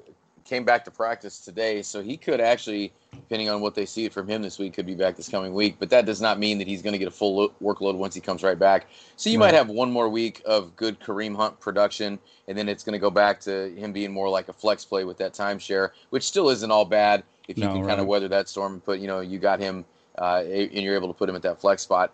[0.52, 4.28] came back to practice today, so he could actually, depending on what they see from
[4.28, 5.78] him this week, could be back this coming week.
[5.80, 8.14] But that does not mean that he's going to get a full lo- workload once
[8.14, 8.88] he comes right back.
[9.16, 9.46] So you right.
[9.46, 13.00] might have one more week of good Kareem Hunt production, and then it's going to
[13.00, 16.50] go back to him being more like a flex play with that timeshare, which still
[16.50, 17.88] isn't all bad if you no, can right.
[17.88, 19.86] kind of weather that storm and put, you know, you got him
[20.18, 22.12] uh, and you're able to put him at that flex spot.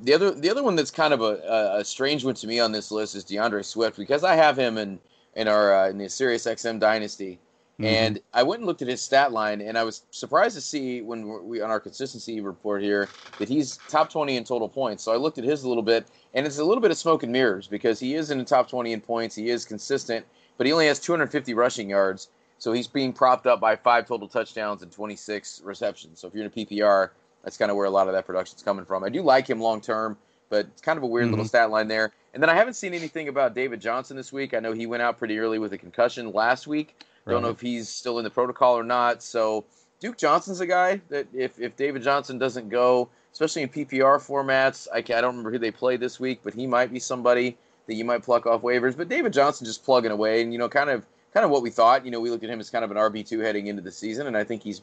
[0.00, 2.72] The other, the other one that's kind of a, a strange one to me on
[2.72, 4.98] this list is D'Andre Swift because I have him in
[5.36, 7.38] in our uh, in the Sirius XM Dynasty,
[7.74, 7.84] Mm-hmm.
[7.86, 11.02] And I went and looked at his stat line, and I was surprised to see
[11.02, 13.08] when we on our consistency report here
[13.38, 15.02] that he's top 20 in total points.
[15.02, 17.24] So I looked at his a little bit, and it's a little bit of smoke
[17.24, 20.24] and mirrors because he is in the top 20 in points, he is consistent,
[20.56, 22.28] but he only has 250 rushing yards.
[22.58, 26.20] So he's being propped up by five total touchdowns and 26 receptions.
[26.20, 27.10] So if you're in a PPR,
[27.42, 29.02] that's kind of where a lot of that production is coming from.
[29.02, 30.16] I do like him long term,
[30.48, 31.32] but it's kind of a weird mm-hmm.
[31.32, 32.12] little stat line there.
[32.32, 34.54] And then I haven't seen anything about David Johnson this week.
[34.54, 36.96] I know he went out pretty early with a concussion last week.
[37.26, 39.22] Don't know if he's still in the protocol or not.
[39.22, 39.64] So
[40.00, 44.86] Duke Johnson's a guy that if, if David Johnson doesn't go, especially in PPR formats,
[44.92, 47.56] I, I don't remember who they played this week, but he might be somebody
[47.86, 48.96] that you might pluck off waivers.
[48.96, 51.70] But David Johnson just plugging away, and you know, kind of kind of what we
[51.70, 52.04] thought.
[52.04, 53.92] You know, we looked at him as kind of an RB two heading into the
[53.92, 54.82] season, and I think he's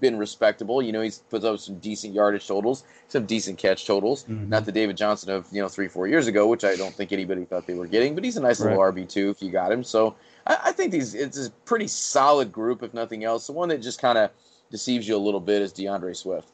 [0.00, 0.82] been respectable.
[0.82, 4.24] You know, he's put up some decent yardage totals, some decent catch totals.
[4.24, 4.48] Mm-hmm.
[4.48, 7.12] Not the David Johnson of you know three four years ago, which I don't think
[7.12, 8.70] anybody thought they were getting, but he's a nice right.
[8.70, 9.84] little RB two if you got him.
[9.84, 13.46] So I, I think these it's a pretty solid group, if nothing else.
[13.46, 14.30] The one that just kind of
[14.70, 16.48] deceives you a little bit is D'Andre Swift.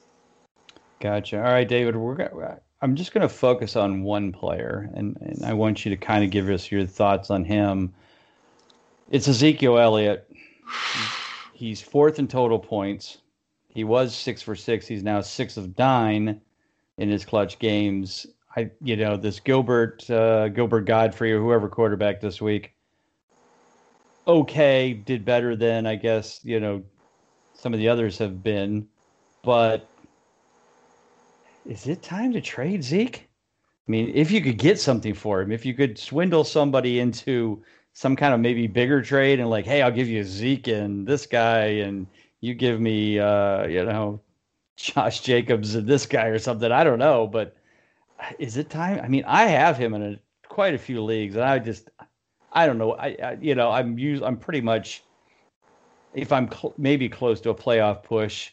[1.01, 1.39] Gotcha.
[1.39, 1.97] All right, David.
[1.97, 5.91] We're gonna, I'm just going to focus on one player, and, and I want you
[5.91, 7.95] to kind of give us your thoughts on him.
[9.11, 10.31] It's Ezekiel Elliott.
[11.53, 13.19] He's fourth in total points.
[13.69, 14.87] He was six for six.
[14.87, 16.41] He's now six of nine
[16.99, 18.27] in his clutch games.
[18.57, 22.75] I, you know, this Gilbert, uh, Gilbert Godfrey, or whoever quarterback this week
[24.29, 26.83] okay, did better than I guess you know
[27.55, 28.87] some of the others have been,
[29.43, 29.89] but
[31.67, 33.29] is it time to trade Zeke?
[33.89, 37.63] I mean, if you could get something for him, if you could swindle somebody into
[37.95, 41.27] some kind of maybe bigger trade and like, hey, I'll give you Zeke and this
[41.27, 42.07] guy, and
[42.41, 44.21] you give me, uh, you know,
[44.77, 46.71] Josh Jacobs and this guy or something.
[46.71, 47.57] I don't know, but
[48.39, 49.01] is it time?
[49.03, 51.91] I mean, I have him in a, quite a few leagues, and I just
[52.59, 52.95] I don't know.
[52.95, 55.05] I, I you know I'm use I'm pretty much
[56.13, 58.51] if I'm cl- maybe close to a playoff push,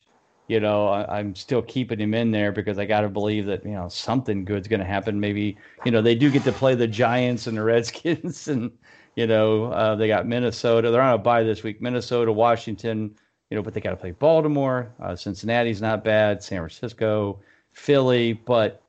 [0.48, 3.66] you know I, am still keeping him in there because I got to believe that
[3.66, 5.20] you know something good's going to happen.
[5.20, 8.72] Maybe you know they do get to play the Giants and the Redskins, and
[9.16, 10.92] you know uh, they got Minnesota.
[10.92, 11.82] They're on a bye this week.
[11.82, 13.16] Minnesota, Washington,
[13.50, 14.94] you know, but they got to play Baltimore.
[15.02, 16.44] Uh, Cincinnati's not bad.
[16.44, 17.40] San Francisco,
[17.74, 18.84] Philly, but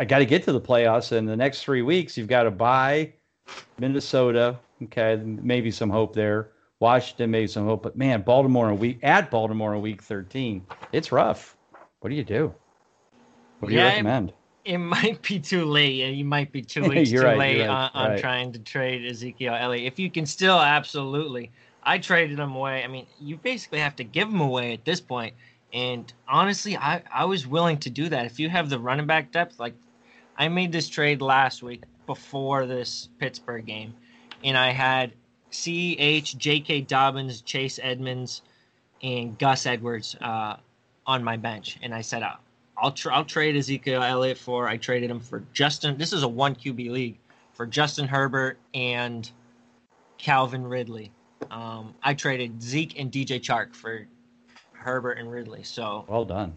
[0.00, 1.12] I got to get to the playoffs.
[1.12, 3.12] And the next three weeks, you've got to bye
[3.78, 6.50] Minnesota, okay, maybe some hope there.
[6.80, 11.12] Washington, maybe some hope, but man, Baltimore a week at Baltimore in week 13, it's
[11.12, 11.56] rough.
[12.00, 12.54] What do you do?
[13.58, 14.30] What do yeah, you recommend?
[14.64, 16.04] It, it might be too late.
[16.04, 18.20] Uh, you might be two weeks too right, late right, on, on right.
[18.20, 19.92] trying to trade Ezekiel Elliott.
[19.92, 21.50] If you can still, absolutely.
[21.82, 22.82] I traded him away.
[22.82, 25.34] I mean, you basically have to give him away at this point.
[25.72, 28.26] And honestly, I, I was willing to do that.
[28.26, 29.74] If you have the running back depth, like
[30.36, 33.94] I made this trade last week before this Pittsburgh game,
[34.42, 35.12] and I had
[35.50, 36.80] C.H., J.K.
[36.80, 38.42] Dobbins, Chase Edmonds,
[39.00, 40.56] and Gus Edwards uh,
[41.06, 42.24] on my bench, and I said,
[42.76, 44.66] I'll tr- I'll trade Ezekiel Elliott for.
[44.66, 45.96] I traded him for Justin.
[45.98, 47.18] This is a one QB league
[47.52, 49.30] for Justin Herbert and
[50.18, 51.12] Calvin Ridley.
[51.48, 54.04] Um, I traded Zeke and DJ Chark for
[54.72, 55.62] Herbert and Ridley.
[55.62, 56.56] So well done.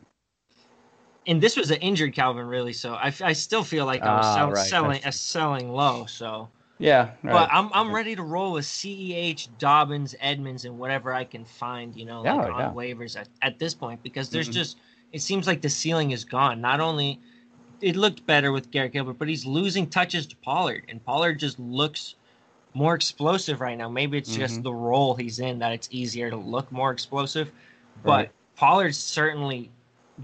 [1.25, 4.25] And this was an injured Calvin Ridley, so I, I still feel like I was
[4.25, 4.67] ah, sell, right.
[4.67, 6.05] selling a selling low.
[6.05, 7.31] So yeah, right.
[7.31, 11.95] but I'm I'm ready to roll with Ceh, Dobbins, Edmonds, and whatever I can find.
[11.95, 12.71] You know, like on yeah.
[12.71, 14.53] waivers at, at this point because there's mm-hmm.
[14.53, 14.77] just
[15.13, 16.59] it seems like the ceiling is gone.
[16.59, 17.19] Not only
[17.79, 21.59] it looked better with Garrett Gilbert, but he's losing touches to Pollard, and Pollard just
[21.59, 22.15] looks
[22.73, 23.87] more explosive right now.
[23.87, 24.41] Maybe it's mm-hmm.
[24.41, 27.51] just the role he's in that it's easier to look more explosive.
[28.03, 28.31] But right.
[28.55, 29.69] Pollard's certainly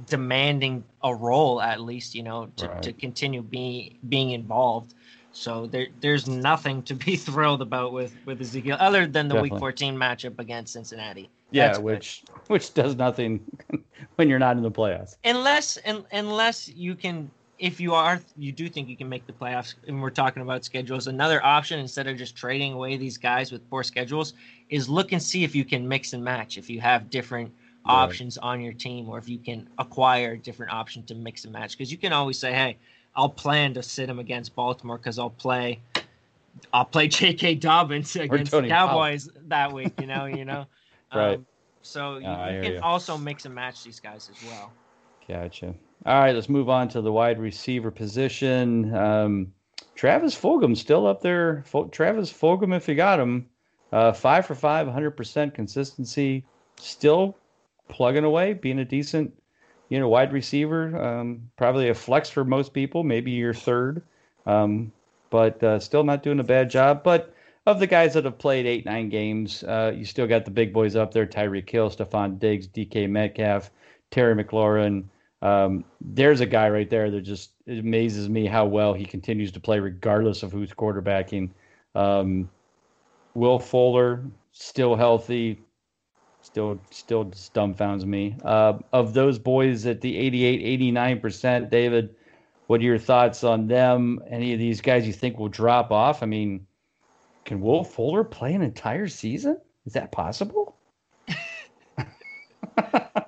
[0.06, 2.84] demanding a role at least, you know, to, right.
[2.84, 4.93] to continue being being involved.
[5.32, 9.56] So there there's nothing to be thrilled about with with Ezekiel other than the Definitely.
[9.56, 11.30] week 14 matchup against Cincinnati.
[11.52, 12.41] Yeah, That's which good.
[12.47, 13.41] which does nothing
[14.15, 15.15] when you're not in the playoffs.
[15.23, 19.34] Unless and unless you can if you are you do think you can make the
[19.34, 23.52] playoffs and we're talking about schedules another option instead of just trading away these guys
[23.52, 24.34] with poor schedules
[24.69, 27.52] is look and see if you can mix and match if you have different
[27.95, 28.04] right.
[28.04, 31.78] options on your team or if you can acquire different option to mix and match
[31.78, 32.78] because you can always say hey
[33.15, 35.80] i'll plan to sit him against baltimore because i'll play
[36.73, 39.43] i'll play jk dobbins against the cowboys Powell.
[39.47, 40.65] that week you know you know
[41.13, 41.45] right um,
[41.82, 42.80] so you, you can you.
[42.82, 44.71] also mix and match these guys as well
[45.28, 45.73] gotcha
[46.06, 48.95] all right, let's move on to the wide receiver position.
[48.95, 49.52] Um,
[49.95, 51.65] Travis Fulgham still up there.
[51.91, 53.49] Travis Fulgham, if you got him,
[53.91, 56.45] uh, five for five, 100% consistency,
[56.80, 57.38] still
[57.89, 59.34] plugging away, being a decent,
[59.89, 60.97] you know, wide receiver.
[60.97, 64.02] Um, probably a flex for most people, maybe your third,
[64.45, 64.91] um,
[65.30, 67.04] but uh, still not doing a bad job.
[67.04, 67.34] But
[67.65, 70.71] of the guys that have played eight, nine games, uh, you still got the big
[70.71, 73.71] boys up there: Tyreek Hill, Stefon Diggs, DK Metcalf,
[74.12, 75.04] Terry McLaurin.
[75.41, 79.60] Um, there's a guy right there that just amazes me how well he continues to
[79.60, 81.49] play, regardless of who's quarterbacking.
[81.95, 82.49] Um,
[83.36, 85.60] Will Fuller still healthy,
[86.52, 88.36] still still dumbfounds me.
[88.44, 92.16] Uh, of those boys at the 88, 89 percent, David,
[92.68, 94.20] what are your thoughts on them?
[94.30, 96.24] Any of these guys you think will drop off?
[96.24, 96.66] I mean,
[97.46, 99.60] can Will Fuller play an entire season?
[99.86, 100.78] Is that possible?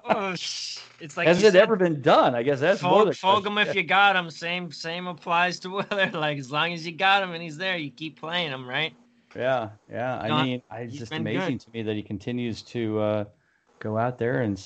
[0.06, 2.36] oh, it's like has it said, ever been done?
[2.36, 4.30] I guess that's Fog, more the Fulgham if you got him.
[4.30, 6.10] Same same applies to Weather.
[6.14, 8.94] Like as long as you got him and he's there, you keep playing him, right?
[9.36, 10.18] Yeah, yeah.
[10.18, 11.62] I mean, it's just amazing good.
[11.62, 13.26] to me that he continues to uh,
[13.80, 14.62] go out there and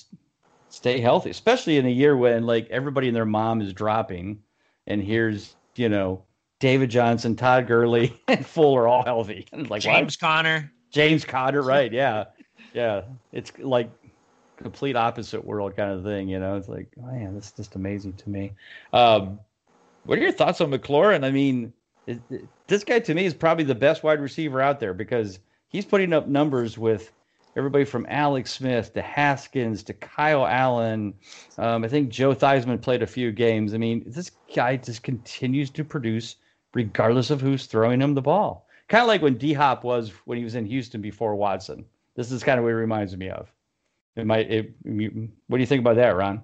[0.70, 4.40] stay healthy, especially in a year when like everybody and their mom is dropping,
[4.88, 6.24] and here's you know
[6.60, 9.48] David Johnson, Todd Gurley, and Fuller all healthy.
[9.70, 10.16] like James?
[10.16, 10.72] Conner.
[10.92, 11.92] James Conner, right?
[11.92, 12.26] Yeah,
[12.74, 13.02] yeah.
[13.32, 13.90] It's like
[14.58, 16.30] complete opposite world kind of thing.
[16.30, 18.54] You know, it's like, man, that's just amazing to me.
[18.94, 19.40] Um,
[20.06, 21.26] what are your thoughts on McLaurin?
[21.26, 21.74] I mean,
[22.08, 25.40] it, it, this guy to me is probably the best wide receiver out there because
[25.68, 27.12] he's putting up numbers with
[27.56, 31.14] everybody from Alex Smith to Haskins to Kyle Allen.
[31.58, 33.74] Um, I think Joe Theismann played a few games.
[33.74, 36.36] I mean, this guy just continues to produce
[36.74, 38.68] regardless of who's throwing him the ball.
[38.88, 41.86] Kind of like when D Hop was when he was in Houston before Watson.
[42.16, 43.52] This is kind of what he reminds me of.
[44.16, 44.50] It might.
[44.52, 46.42] It, what do you think about that, Ron?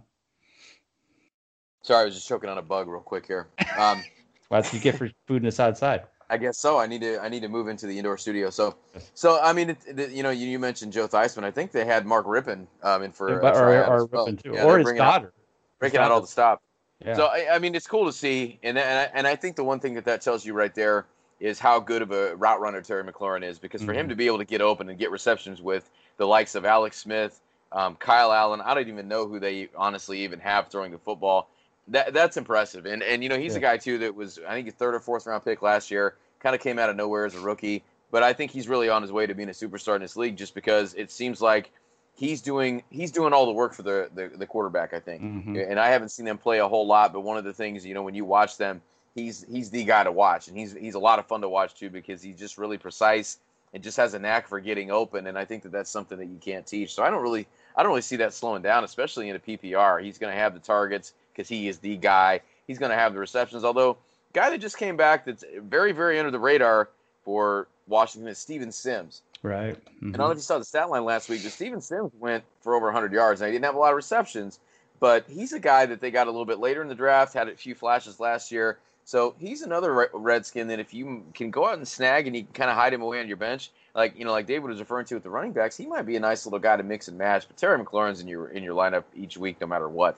[1.83, 3.47] Sorry, I was just choking on a bug real quick here.
[3.77, 4.03] Um,
[4.49, 6.03] well, that's what you get for food in this outside.
[6.31, 6.79] I guess so.
[6.79, 7.21] I need to.
[7.21, 8.49] I need to move into the indoor studio.
[8.49, 8.75] So,
[9.13, 11.43] so I mean, it, it, you know, you, you, mentioned Joe Theismann.
[11.43, 14.27] I think they had Mark Rypien um, in for yeah, or, or, well.
[14.27, 15.33] too, yeah, or his daughter, out,
[15.77, 16.61] breaking out all the stop.
[17.05, 17.15] Yeah.
[17.15, 19.65] So I, I, mean, it's cool to see, and and I, and I think the
[19.65, 21.05] one thing that that tells you right there
[21.41, 23.99] is how good of a route runner Terry McLaurin is, because for mm-hmm.
[23.99, 26.97] him to be able to get open and get receptions with the likes of Alex
[26.97, 27.41] Smith,
[27.73, 31.49] um, Kyle Allen, I don't even know who they honestly even have throwing the football.
[31.87, 32.85] That that's impressive.
[32.85, 33.59] And and you know he's yeah.
[33.59, 36.15] a guy too that was I think a third or fourth round pick last year.
[36.39, 39.01] Kind of came out of nowhere as a rookie, but I think he's really on
[39.01, 41.71] his way to being a superstar in this league just because it seems like
[42.15, 44.93] he's doing he's doing all the work for the the, the quarterback.
[44.93, 45.55] I think, mm-hmm.
[45.55, 47.13] and I haven't seen them play a whole lot.
[47.13, 48.81] But one of the things you know when you watch them,
[49.15, 51.75] he's he's the guy to watch, and he's he's a lot of fun to watch
[51.75, 53.37] too because he's just really precise
[53.73, 55.27] and just has a knack for getting open.
[55.27, 56.93] And I think that that's something that you can't teach.
[56.93, 60.03] So I don't really I don't really see that slowing down, especially in a PPR.
[60.03, 62.41] He's going to have the targets because he is the guy.
[62.67, 63.63] He's going to have the receptions.
[63.63, 63.97] Although,
[64.33, 66.89] guy that just came back that's very, very under the radar
[67.23, 69.21] for Washington is Steven Sims.
[69.43, 69.73] Right.
[69.73, 70.07] Mm-hmm.
[70.07, 72.11] And I don't know if you saw the stat line last week, but Steven Sims
[72.19, 73.41] went for over 100 yards.
[73.41, 74.59] Now, he didn't have a lot of receptions,
[74.99, 77.47] but he's a guy that they got a little bit later in the draft, had
[77.47, 78.77] a few flashes last year.
[79.03, 82.53] So he's another Redskin that if you can go out and snag and you can
[82.53, 85.05] kind of hide him away on your bench, like you know, like David was referring
[85.07, 87.17] to with the running backs, he might be a nice little guy to mix and
[87.17, 87.47] match.
[87.47, 90.17] But Terry McLaurin's in your in your lineup each week, no matter what.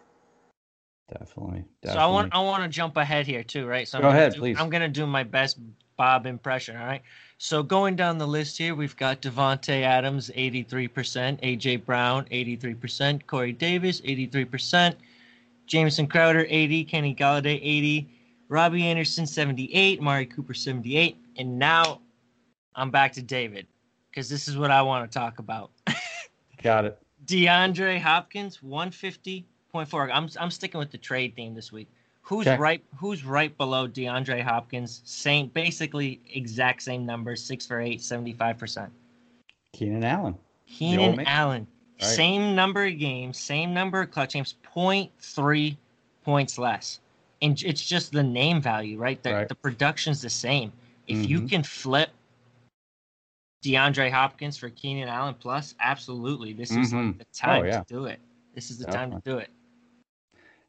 [1.09, 1.93] Definitely, definitely.
[1.93, 3.87] So I want I want to jump ahead here too, right?
[3.87, 4.57] So Go I'm ahead, do, please.
[4.59, 5.59] I'm gonna do my best
[5.97, 6.77] Bob impression.
[6.77, 7.01] All right.
[7.37, 10.89] So going down the list here, we've got Davante Adams, 83%,
[11.41, 14.95] AJ Brown, 83%, Corey Davis, 83%,
[15.67, 18.07] Jamison Crowder, 80, Kenny Golladay, 80,
[18.47, 21.99] Robbie Anderson, 78, Mari Cooper, 78, and now
[22.75, 23.67] I'm back to David
[24.09, 25.71] because this is what I want to talk about.
[26.63, 26.97] got it.
[27.25, 28.61] DeAndre Hopkins,
[29.73, 30.09] 150.4.
[30.13, 31.87] I'm I'm sticking with the trade theme this week.
[32.21, 32.57] Who's okay.
[32.57, 32.83] right?
[32.97, 35.01] Who's right below DeAndre Hopkins?
[35.03, 37.43] Same, basically exact same numbers.
[37.43, 38.91] Six for eight, 75 percent.
[39.73, 40.35] Keenan Allen.
[40.67, 41.67] Keenan Allen.
[42.01, 42.09] Right.
[42.09, 45.77] Same number of games, same number of clutch games, 0.3
[46.23, 46.99] points less.
[47.41, 49.21] And it's just the name value, right?
[49.21, 49.47] The, right.
[49.47, 50.71] the production's the same.
[51.07, 51.25] If mm-hmm.
[51.25, 52.09] you can flip
[53.63, 56.53] DeAndre Hopkins for Keenan Allen plus, absolutely.
[56.53, 57.17] This is mm-hmm.
[57.17, 57.79] the time oh, yeah.
[57.79, 58.19] to do it.
[58.55, 59.11] This is the Definitely.
[59.11, 59.49] time to do it.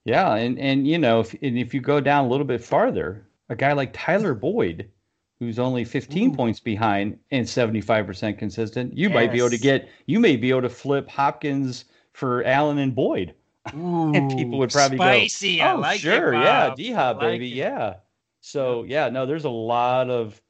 [0.04, 3.26] Yeah, and and you know, if and if you go down a little bit farther,
[3.48, 4.40] a guy like Tyler mm-hmm.
[4.40, 4.90] Boyd,
[5.38, 6.34] who's only 15 Ooh.
[6.34, 9.14] points behind and 75% consistent, you yes.
[9.14, 12.94] might be able to get you may be able to flip Hopkins for Allen and
[12.94, 13.34] Boyd.
[13.74, 15.56] Ooh, and people would probably spicy.
[15.58, 17.56] go, "Oh, like sure, it, yeah, D Hop, like baby, it.
[17.56, 17.94] yeah."
[18.40, 20.40] So yeah, no, there's a lot of,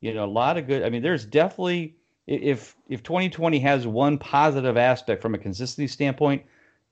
[0.00, 0.82] you know, a lot of good.
[0.82, 1.94] I mean, there's definitely
[2.26, 6.42] if if 2020 has one positive aspect from a consistency standpoint,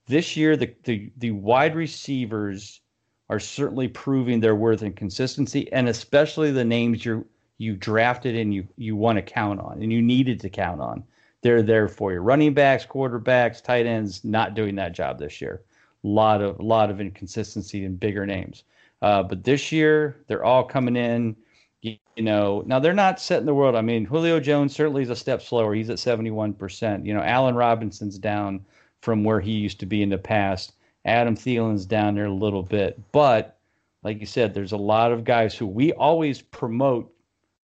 [0.07, 2.81] this year the, the, the wide receivers
[3.29, 7.27] are certainly proving their worth and consistency, and especially the names you
[7.59, 11.05] you drafted and you you want to count on and you needed to count on.
[11.43, 12.19] They're there for you.
[12.21, 15.63] Running backs, quarterbacks, tight ends, not doing that job this year.
[16.05, 18.65] A lot of lot of inconsistency and bigger names.
[19.01, 21.37] Uh, but this year they're all coming in.
[21.81, 23.75] You, you, know, now they're not setting the world.
[23.75, 25.75] I mean, Julio Jones certainly is a step slower.
[25.75, 27.07] He's at seventy one percent.
[27.07, 28.65] You know, Allen Robinson's down
[29.03, 30.73] from where he used to be in the past.
[31.05, 33.59] Adam Thielen's down there a little bit, but
[34.03, 37.13] like you said, there's a lot of guys who we always promote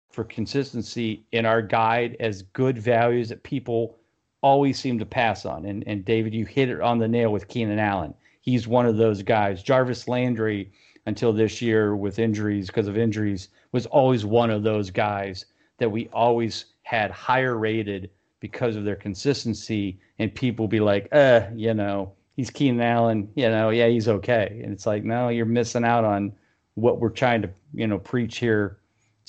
[0.09, 3.97] for consistency in our guide as good values that people
[4.41, 5.65] always seem to pass on.
[5.65, 8.13] And and David, you hit it on the nail with Keenan Allen.
[8.41, 9.63] He's one of those guys.
[9.63, 10.71] Jarvis Landry,
[11.05, 15.45] until this year with injuries because of injuries, was always one of those guys
[15.79, 18.09] that we always had higher rated
[18.45, 23.49] because of their consistency, and people be like, uh, you know, he's Keenan Allen, you
[23.49, 24.61] know, yeah, he's okay.
[24.63, 26.31] And it's like, no, you're missing out on
[26.75, 28.77] what we're trying to, you know, preach here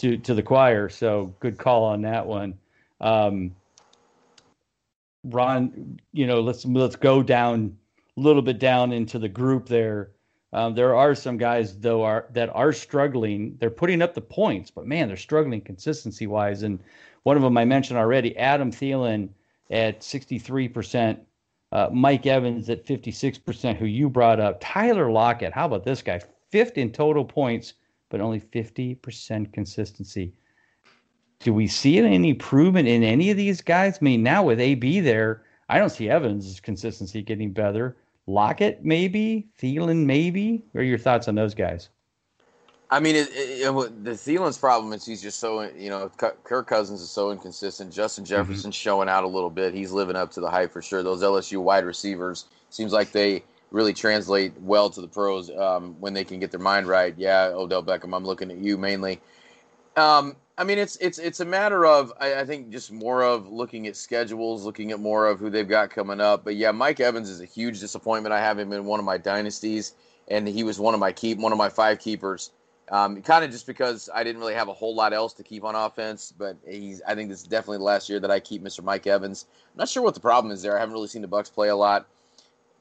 [0.01, 0.91] to to the choir.
[0.91, 2.59] So good call on that one.
[3.01, 3.57] Um,
[5.25, 7.75] Ron, you know, let's let's go down
[8.19, 10.11] a little bit down into the group there.
[10.53, 13.57] Um, there are some guys though are that are struggling.
[13.61, 16.65] They're putting up the points, but man, they're struggling consistency wise.
[16.65, 16.81] And
[17.27, 19.31] one of them I mentioned already, Adam Thielen
[19.69, 21.19] at 63%,
[21.73, 24.59] uh, Mike Evans at 56%, who you brought up.
[24.61, 26.21] Tyler Lockett, how about this guy?
[26.53, 27.75] Fifth in total points,
[28.11, 30.35] but only 50% consistency.
[31.41, 33.99] Do we see any improvement in any of these guys?
[34.01, 37.97] I mean, now with AB there, I don't see Evans' consistency getting better.
[38.29, 39.49] Lockett, maybe.
[39.61, 40.63] Thielen, maybe.
[40.71, 41.89] What are your thoughts on those guys?
[42.89, 46.11] I mean, it, it, the Thielen's problem is he's just so you know
[46.45, 47.93] Kirk Cousins is so inconsistent.
[47.93, 48.35] Justin mm-hmm.
[48.35, 48.83] Jefferson's mm-hmm.
[48.83, 49.75] showing out a little bit.
[49.75, 51.03] He's living up to the hype for sure.
[51.03, 56.15] Those LSU wide receivers seems like they really translate well to the pros um, when
[56.15, 57.15] they can get their mind right.
[57.17, 59.21] Yeah, Odell Beckham, I'm looking at you mainly.
[59.97, 63.49] Um, I mean, it's it's it's a matter of I, I, think just more of
[63.49, 66.45] looking at schedules, looking at more of who they've got coming up.
[66.45, 68.33] But yeah, Mike Evans is a huge disappointment.
[68.33, 69.95] I have him in one of my dynasties,
[70.29, 72.53] and he was one of my keep one of my five keepers.
[72.89, 75.65] Um, kind of just because I didn't really have a whole lot else to keep
[75.65, 77.03] on offense, but he's.
[77.03, 78.83] I think this is definitely the last year that I keep Mr.
[78.83, 79.47] Mike Evans.
[79.73, 80.77] I'm not sure what the problem is there.
[80.77, 82.07] I haven't really seen the Bucs play a lot.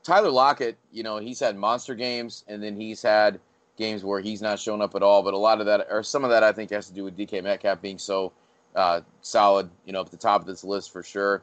[0.03, 3.39] Tyler Lockett, you know, he's had monster games, and then he's had
[3.77, 5.23] games where he's not shown up at all.
[5.23, 7.17] But a lot of that, or some of that, I think has to do with
[7.17, 8.31] DK Metcalf being so
[8.75, 11.41] uh, solid, you know, at the top of this list for sure.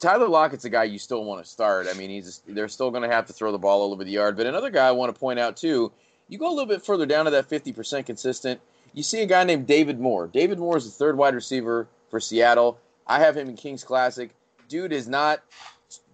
[0.00, 1.86] Tyler Lockett's a guy you still want to start.
[1.88, 4.10] I mean, he's they're still going to have to throw the ball all over the
[4.10, 4.36] yard.
[4.36, 5.92] But another guy I want to point out too
[6.28, 8.60] you go a little bit further down to that 50% consistent.
[8.92, 10.28] You see a guy named David Moore.
[10.28, 12.78] David Moore is the third wide receiver for Seattle.
[13.06, 14.30] I have him in Kings Classic.
[14.68, 15.42] Dude is not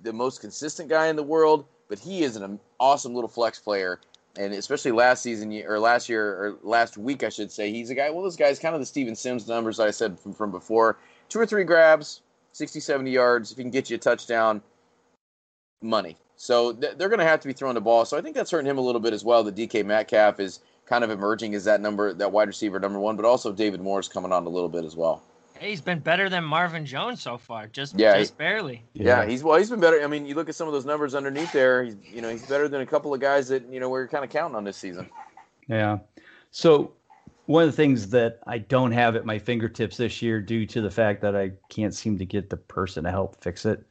[0.03, 4.01] the most consistent guy in the world, but he is an awesome little flex player.
[4.37, 7.95] And especially last season or last year or last week, I should say, he's a
[7.95, 8.11] guy.
[8.11, 10.99] Well, this guy's kind of the Steven Sims numbers I said from, from before.
[11.29, 12.21] Two or three grabs,
[12.53, 13.53] 60, 70 yards.
[13.53, 14.61] If he can get you a touchdown,
[15.85, 16.17] money.
[16.37, 18.05] So th- they're going to have to be throwing the ball.
[18.05, 19.45] So I think that's hurting him a little bit as well.
[19.45, 23.17] The DK Metcalf is kind of emerging as that number, that wide receiver number one,
[23.17, 25.23] but also David Moore's coming on a little bit as well.
[25.59, 28.83] Hey, he's been better than Marvin Jones so far, just yeah, just he, barely.
[28.93, 29.23] Yeah.
[29.23, 29.27] yeah.
[29.27, 30.03] he's well, he's been better.
[30.03, 31.85] I mean, you look at some of those numbers underneath there.
[31.85, 34.25] He's you know he's better than a couple of guys that you know we're kind
[34.25, 35.09] of counting on this season.
[35.69, 35.99] Yeah.
[36.51, 36.93] So
[37.47, 40.81] one of the things that I don't have at my fingertips this year, due to
[40.81, 43.85] the fact that I can't seem to get the person to help fix it,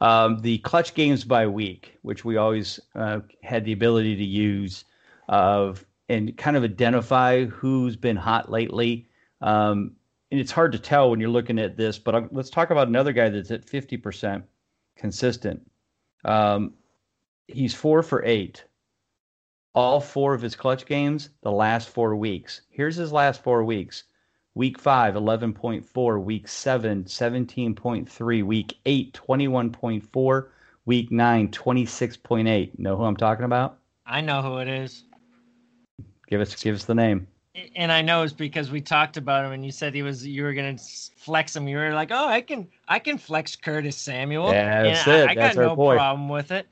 [0.00, 4.84] um, the clutch games by week, which we always uh, had the ability to use,
[5.28, 9.08] of and kind of identify who's been hot lately.
[9.40, 9.92] Um,
[10.30, 12.88] and it's hard to tell when you're looking at this, but I'm, let's talk about
[12.88, 14.42] another guy that's at 50%
[14.96, 15.70] consistent.
[16.24, 16.74] Um,
[17.46, 18.64] he's four for eight.
[19.72, 22.62] All four of his clutch games, the last four weeks.
[22.70, 24.04] Here's his last four weeks.
[24.54, 26.22] Week 5, 11.4.
[26.22, 28.42] Week 7, 17.3.
[28.42, 30.46] Week 8, 21.4.
[30.86, 32.78] Week 9, 26.8.
[32.78, 33.78] Know who I'm talking about?
[34.06, 35.04] I know who it is.
[36.26, 37.26] Give us give us the name
[37.74, 40.42] and I know it's because we talked about him, and you said he was you
[40.44, 41.66] were gonna flex him.
[41.66, 45.28] You were like, "Oh, I can I can flex Curtis Samuel." Yeah, that's and it.
[45.28, 45.96] I, I got no boy.
[45.96, 46.66] problem with it.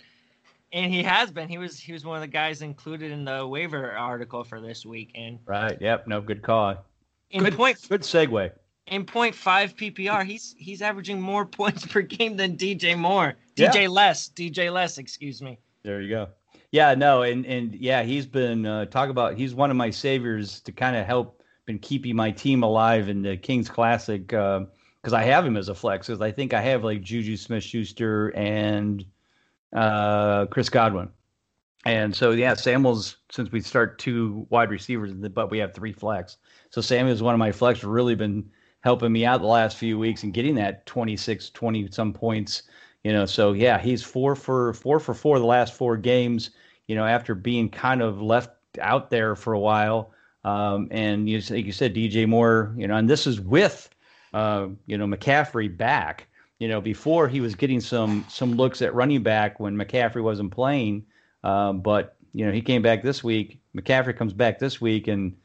[0.72, 1.48] And he has been.
[1.48, 4.84] He was he was one of the guys included in the waiver article for this
[4.86, 5.10] week.
[5.14, 6.84] And right, yep, no good call.
[7.30, 8.50] In good, point, good segue.
[8.86, 13.34] In point five PPR, he's he's averaging more points per game than DJ Moore.
[13.56, 13.88] DJ yeah.
[13.88, 15.58] less, DJ less, excuse me.
[15.82, 16.28] There you go.
[16.70, 20.60] Yeah, no, and and yeah, he's been uh, talk about he's one of my saviors
[20.62, 25.16] to kind of help been keeping my team alive in the Kings Classic because uh,
[25.16, 28.28] I have him as a flex because I think I have like Juju Smith Schuster
[28.30, 29.04] and
[29.74, 31.10] uh, Chris Godwin.
[31.84, 36.36] And so yeah, Samuel's since we start two wide receivers, but we have three flex.
[36.70, 38.50] So Samuel's one of my flex really been
[38.80, 42.62] helping me out the last few weeks and getting that 26, 20 some points
[43.04, 46.50] you know, so yeah, he's four for four for four the last four games.
[46.88, 48.50] You know, after being kind of left
[48.80, 50.12] out there for a while.
[50.44, 53.90] Um, and you, like you said, DJ Moore, you know, and this is with,
[54.32, 56.26] uh, you know, McCaffrey back.
[56.58, 60.50] You know, before he was getting some some looks at running back when McCaffrey wasn't
[60.50, 61.04] playing.
[61.44, 63.60] Um, but you know, he came back this week.
[63.76, 65.36] McCaffrey comes back this week, and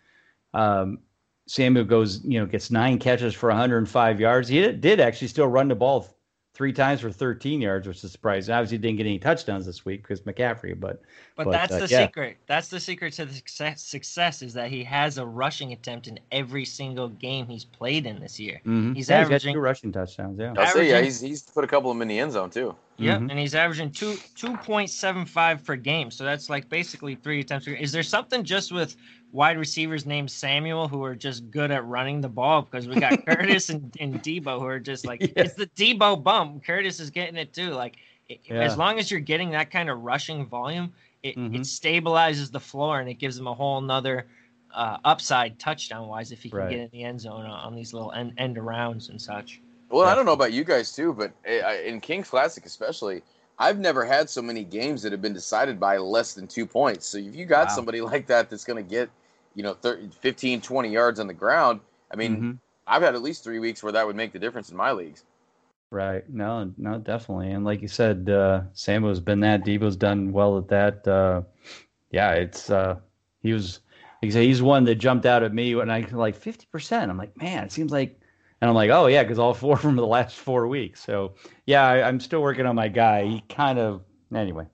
[0.54, 1.00] um,
[1.48, 4.48] Samuel goes, you know, gets nine catches for 105 yards.
[4.48, 6.18] He did actually still run the ball
[6.54, 8.54] three times for 13 yards, which is surprising.
[8.54, 11.02] Obviously, didn't get any touchdowns this week because McCaffrey, but
[11.36, 12.06] but, but that's uh, the yeah.
[12.06, 12.38] secret.
[12.46, 16.20] That's the secret to the success, success is that he has a rushing attempt in
[16.32, 18.62] every single game he's played in this year.
[18.66, 18.94] Mm-hmm.
[18.94, 20.40] He's yeah, averaging he's two rushing touchdowns.
[20.40, 22.52] Yeah, I'll say yeah, he's he's put a couple of them in the end zone
[22.52, 22.76] too.
[22.98, 23.32] Yeah, mm-hmm.
[23.32, 26.12] and he's averaging two two point seven five per game.
[26.12, 27.68] So that's like basically three attempts.
[27.68, 28.96] Is there something just with
[29.34, 33.26] wide receivers named Samuel who are just good at running the ball because we got
[33.26, 35.30] Curtis and, and Deebo who are just like yeah.
[35.36, 36.64] it's the Deebo bump.
[36.64, 37.72] Curtis is getting it too.
[37.72, 37.98] Like
[38.30, 38.62] it, yeah.
[38.62, 41.56] as long as you're getting that kind of rushing volume, it, mm-hmm.
[41.56, 44.28] it stabilizes the floor and it gives them a whole nother
[44.74, 46.70] uh, upside touchdown wise if he can right.
[46.70, 49.60] get in the end zone on, on these little end, end arounds and such.
[49.90, 53.24] Well, I don't know about you guys too, but eh, in King Classic especially,
[53.58, 57.08] I've never had so many games that have been decided by less than two points.
[57.08, 57.74] So if you got wow.
[57.74, 59.10] somebody like that that's going to get
[59.56, 61.80] you know 30, 15 20 yards on the ground
[62.12, 62.52] i mean mm-hmm.
[62.88, 65.24] i've had at least three weeks where that would make the difference in my leagues
[65.92, 70.58] right no no definitely and like you said uh sambo's been that deebo's done well
[70.58, 71.42] at that uh
[72.12, 72.96] yeah it's uh
[73.42, 73.80] he was
[74.24, 77.10] like I say, he's one that jumped out at me when I like 50%.
[77.10, 78.18] I'm like, man, it seems like,
[78.62, 81.04] and I'm like, oh yeah, because all four from the last four weeks.
[81.04, 81.34] So
[81.66, 83.26] yeah, I, I'm still working on my guy.
[83.26, 84.02] He kind of,
[84.34, 84.68] anyway,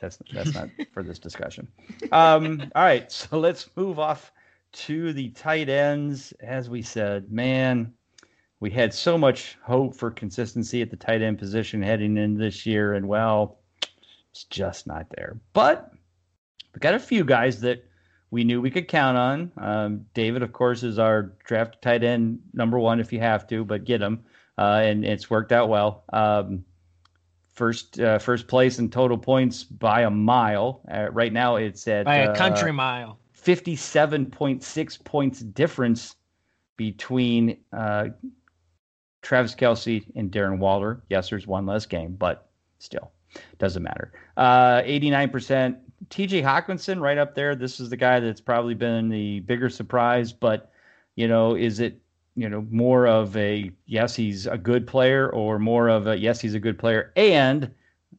[0.00, 1.68] that's that's not for this discussion.
[2.12, 4.32] Um, all right, so let's move off
[4.72, 6.32] to the tight ends.
[6.40, 7.92] As we said, man,
[8.60, 12.66] we had so much hope for consistency at the tight end position heading in this
[12.66, 13.58] year, and well,
[14.30, 15.38] it's just not there.
[15.52, 15.92] But
[16.74, 17.84] we got a few guys that
[18.30, 19.52] we knew we could count on.
[19.56, 23.64] Um, David, of course, is our draft tight end number one if you have to,
[23.64, 24.24] but get him,
[24.58, 26.04] uh, and it's worked out well.
[26.12, 26.64] Um,
[27.56, 30.82] first uh, first place in total points by a mile.
[30.92, 33.18] Uh, right now, it's at by a uh, country mile.
[33.32, 36.14] Fifty-seven point six points difference
[36.76, 38.08] between uh,
[39.22, 41.02] Travis Kelce and Darren Waller.
[41.08, 42.48] Yes, there's one less game, but
[42.78, 43.10] still
[43.58, 44.12] doesn't matter.
[44.36, 45.78] Uh, eighty-nine percent.
[46.10, 46.42] T.J.
[46.42, 47.56] Hockenson right up there.
[47.56, 50.70] This is the guy that's probably been the bigger surprise, but
[51.16, 51.98] you know, is it
[52.36, 56.40] you know, more of a yes, he's a good player, or more of a yes,
[56.40, 57.12] he's a good player.
[57.16, 57.70] And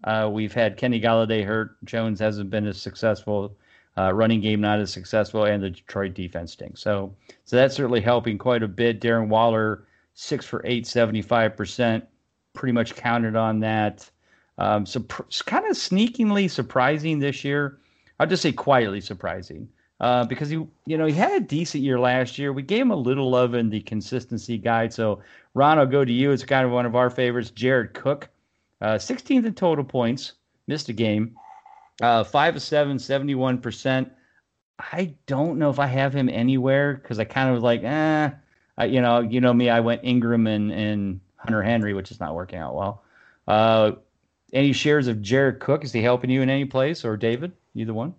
[0.03, 1.83] uh, we've had Kenny Golladay hurt.
[1.85, 3.55] Jones hasn't been as successful.
[3.97, 6.81] Uh, running game not as successful, and the Detroit defense stinks.
[6.81, 7.15] So,
[7.45, 9.01] so that's certainly helping quite a bit.
[9.01, 12.03] Darren Waller, six for eight, 75 percent,
[12.53, 14.09] pretty much counted on that.
[14.59, 17.79] Um, so, pr- kind of sneakingly surprising this year.
[18.19, 19.69] I'll just say quietly surprising.
[19.99, 22.53] Uh, because he, you know, he had a decent year last year.
[22.53, 24.93] We gave him a little love in the consistency guide.
[24.93, 25.21] So,
[25.53, 26.31] Ron, I'll go to you.
[26.31, 27.49] It's kind of one of our favorites.
[27.49, 28.29] Jared Cook,
[28.81, 30.33] uh, 16th in total points,
[30.67, 31.35] missed a game,
[32.01, 34.11] uh, five of seven, 71 percent.
[34.79, 38.29] I don't know if I have him anywhere because I kind of was like, eh,
[38.77, 39.71] I, you know, you know me.
[39.71, 43.03] I went Ingram and, and Hunter Henry, which is not working out well.
[43.47, 43.93] Uh,
[44.53, 45.83] any shares of Jared Cook?
[45.83, 47.53] Is he helping you in any place, or David?
[47.73, 48.13] Either one.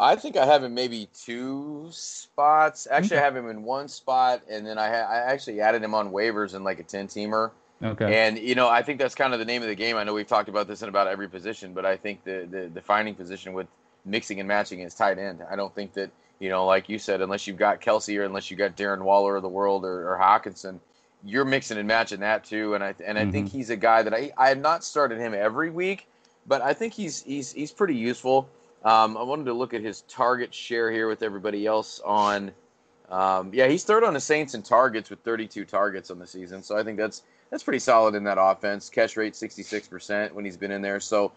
[0.00, 2.88] I think I have him maybe two spots.
[2.90, 5.94] Actually, I have him in one spot, and then I ha- I actually added him
[5.94, 7.50] on waivers in like a ten teamer.
[7.82, 8.26] Okay.
[8.26, 9.98] And you know, I think that's kind of the name of the game.
[9.98, 12.68] I know we've talked about this in about every position, but I think the the
[12.68, 13.66] defining position with
[14.06, 15.42] mixing and matching is tight end.
[15.50, 18.50] I don't think that you know, like you said, unless you've got Kelce or unless
[18.50, 20.80] you've got Darren Waller of the world or, or Hockenson,
[21.22, 22.74] you're mixing and matching that too.
[22.74, 23.32] And I and I mm-hmm.
[23.32, 26.06] think he's a guy that I I have not started him every week,
[26.46, 28.48] but I think he's he's he's pretty useful.
[28.82, 32.52] Um, I wanted to look at his target share here with everybody else on.
[33.10, 36.62] Um, yeah, he's third on the Saints in targets with 32 targets on the season,
[36.62, 38.88] so I think that's that's pretty solid in that offense.
[38.88, 41.00] Catch rate 66% when he's been in there.
[41.00, 41.32] So,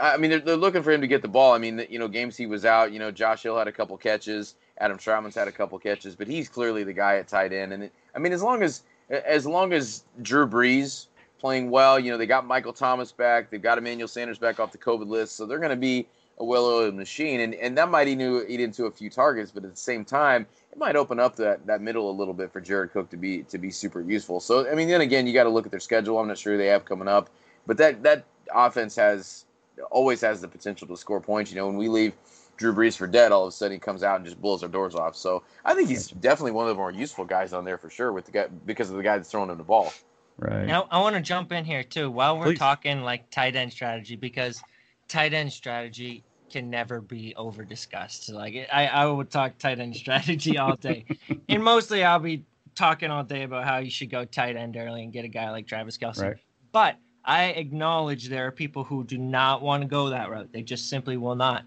[0.00, 1.52] I mean, they're, they're looking for him to get the ball.
[1.52, 3.96] I mean, you know, games he was out, you know, Josh Hill had a couple
[3.96, 7.72] catches, Adam Trautman's had a couple catches, but he's clearly the guy at tight end.
[7.72, 11.06] And it, I mean, as long as as long as Drew Brees
[11.38, 14.72] playing well, you know, they got Michael Thomas back, they've got Emmanuel Sanders back off
[14.72, 16.06] the COVID list, so they're going to be
[16.38, 19.64] a well-oiled machine, and, and that might eat into, eat into a few targets, but
[19.64, 22.60] at the same time, it might open up that, that middle a little bit for
[22.60, 24.40] Jared Cook to be to be super useful.
[24.40, 26.18] So I mean, then again, you got to look at their schedule.
[26.18, 27.30] I'm not sure they have coming up,
[27.66, 28.24] but that that
[28.54, 29.46] offense has
[29.90, 31.50] always has the potential to score points.
[31.50, 32.12] You know, when we leave
[32.58, 34.68] Drew Brees for dead, all of a sudden he comes out and just blows our
[34.68, 35.16] doors off.
[35.16, 38.12] So I think he's definitely one of the more useful guys on there for sure
[38.12, 39.92] with the guy because of the guy that's throwing him the ball.
[40.38, 40.66] Right.
[40.66, 42.58] Now I want to jump in here too while we're Please.
[42.58, 44.62] talking like tight end strategy because
[45.08, 48.30] tight end strategy can never be over discussed.
[48.30, 51.04] Like I, I would talk tight end strategy all day,
[51.48, 52.44] and mostly I'll be
[52.74, 55.50] talking all day about how you should go tight end early and get a guy
[55.50, 56.22] like Travis Kelce.
[56.22, 56.36] Right.
[56.72, 60.52] But I acknowledge there are people who do not want to go that route.
[60.52, 61.64] They just simply will not.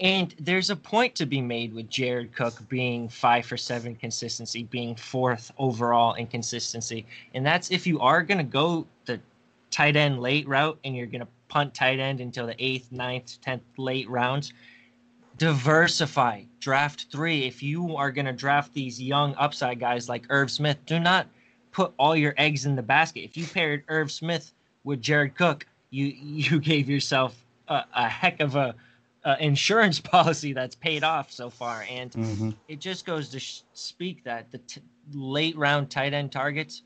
[0.00, 4.64] And there's a point to be made with Jared Cook being five for seven consistency,
[4.64, 7.06] being fourth overall in consistency.
[7.32, 9.20] And that's if you are going to go the
[9.74, 13.40] tight end late route and you're going to punt tight end until the eighth, ninth,
[13.40, 14.52] tenth late rounds.
[15.36, 16.42] Diversify.
[16.60, 17.44] Draft three.
[17.44, 21.26] If you are going to draft these young upside guys like Irv Smith, do not
[21.72, 23.24] put all your eggs in the basket.
[23.24, 24.54] If you paired Irv Smith
[24.84, 28.76] with Jared Cook, you you gave yourself a, a heck of a
[29.24, 31.84] uh, insurance policy that's paid off so far.
[31.90, 32.50] And mm-hmm.
[32.68, 36.82] it just goes to sh- speak that the t- late round tight end targets,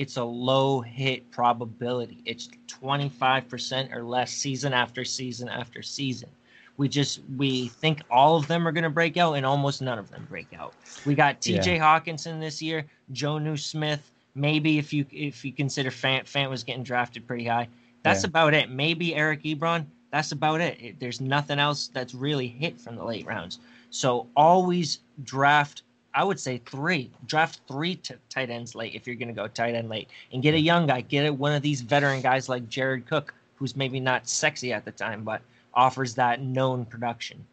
[0.00, 2.22] it's a low hit probability.
[2.24, 6.30] It's 25% or less season after season after season.
[6.78, 9.98] We just we think all of them are going to break out, and almost none
[9.98, 10.72] of them break out.
[11.04, 11.76] We got T.J.
[11.76, 11.82] Yeah.
[12.00, 14.10] Hockenson this year, Jonnu Smith.
[14.34, 17.68] Maybe if you if you consider Fant, Fant was getting drafted pretty high.
[18.02, 18.28] That's yeah.
[18.28, 18.70] about it.
[18.70, 20.80] Maybe Eric Ebron that's about it.
[20.80, 21.00] it.
[21.00, 23.60] There's nothing else that's really hit from the late rounds.
[23.90, 25.82] So always draft.
[26.14, 27.10] I would say three.
[27.26, 30.42] Draft three t- tight ends late if you're going to go tight end late, and
[30.42, 31.02] get a young guy.
[31.02, 34.84] Get it one of these veteran guys like Jared Cook, who's maybe not sexy at
[34.84, 35.42] the time, but
[35.74, 37.44] offers that known production.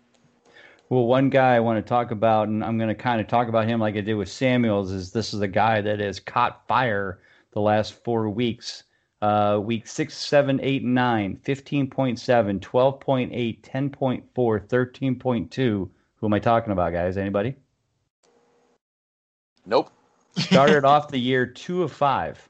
[0.89, 3.49] Well, one guy I want to talk about, and I'm going to kind of talk
[3.49, 6.65] about him like I did with Samuels, is this is a guy that has caught
[6.67, 7.19] fire
[7.51, 8.83] the last four weeks.
[9.21, 15.57] Uh, week 6, 7, 8, 9, 15.7, 12.8, 10.4, 13.2.
[15.57, 15.89] Who
[16.23, 17.17] am I talking about, guys?
[17.17, 17.55] Anybody?
[19.67, 19.91] Nope.
[20.37, 22.49] Started off the year 2 of 5.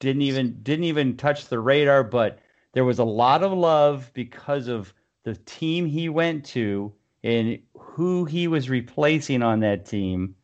[0.00, 2.40] Didn't even didn't even touch the radar, but
[2.72, 4.92] there was a lot of love because of
[5.24, 6.92] the team he went to
[7.22, 10.34] and who he was replacing on that team.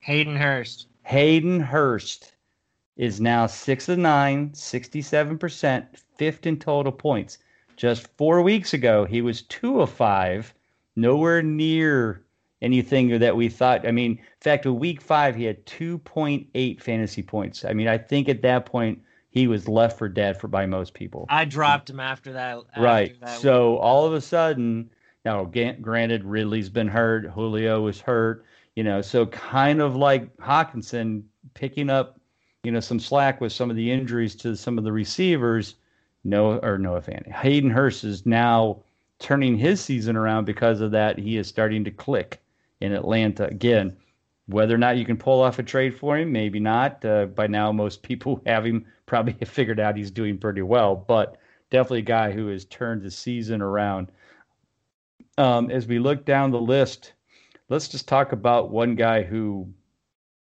[0.00, 0.88] Hayden Hurst.
[1.04, 2.34] Hayden Hurst
[2.96, 7.38] is now six of nine, 67%, fifth in total points.
[7.76, 10.52] Just four weeks ago, he was two of five,
[10.96, 12.24] nowhere near
[12.62, 13.86] anything that we thought.
[13.86, 17.64] I mean, in fact, a week five, he had 2.8 fantasy points.
[17.64, 19.00] I mean, I think at that point,
[19.30, 21.26] he was left for dead for by most people.
[21.28, 22.58] I dropped him after that.
[22.70, 23.20] After right.
[23.20, 24.90] That so all of a sudden,
[25.24, 28.44] now granted, Ridley's been hurt, Julio was hurt,
[28.74, 31.22] you know, so kind of like Hockenson
[31.54, 32.20] picking up
[32.62, 35.76] you know some slack with some of the injuries to some of the receivers.
[36.22, 37.30] No, or Noah Fant.
[37.32, 38.82] Hayden Hurst is now
[39.20, 41.18] turning his season around because of that.
[41.18, 42.42] He is starting to click
[42.80, 43.96] in Atlanta again.
[44.46, 47.04] Whether or not you can pull off a trade for him, maybe not.
[47.04, 51.36] Uh, by now, most people have him probably figured out he's doing pretty well, but
[51.70, 54.10] definitely a guy who has turned the season around.
[55.38, 57.12] um, as we look down the list,
[57.68, 59.72] let's just talk about one guy who,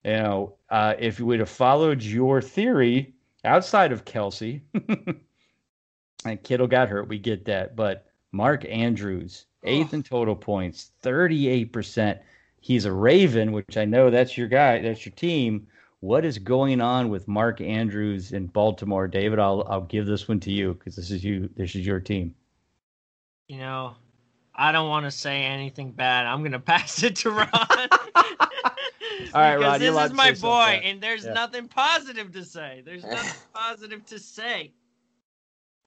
[0.04, 3.14] you know, uh, if you would have followed your theory
[3.44, 4.62] outside of Kelce,
[6.26, 7.76] and Kittle got hurt, we get that.
[7.76, 8.07] But
[8.38, 9.96] Mark Andrews, eighth oh.
[9.96, 12.20] in total points, 38%.
[12.62, 15.66] He's a Raven, which I know that's your guy, that's your team.
[16.02, 19.08] What is going on with Mark Andrews in Baltimore?
[19.08, 22.00] David, I'll I'll give this one to you because this is you this is your
[22.00, 22.36] team.
[23.48, 23.96] You know,
[24.54, 26.28] I don't want to say anything bad.
[26.28, 27.50] I'm gonna pass it to Ron.
[29.34, 29.80] All right, Ron.
[29.80, 31.34] This is my boy, and there's yeah.
[31.34, 32.84] nothing positive to say.
[32.86, 34.74] There's nothing positive to say.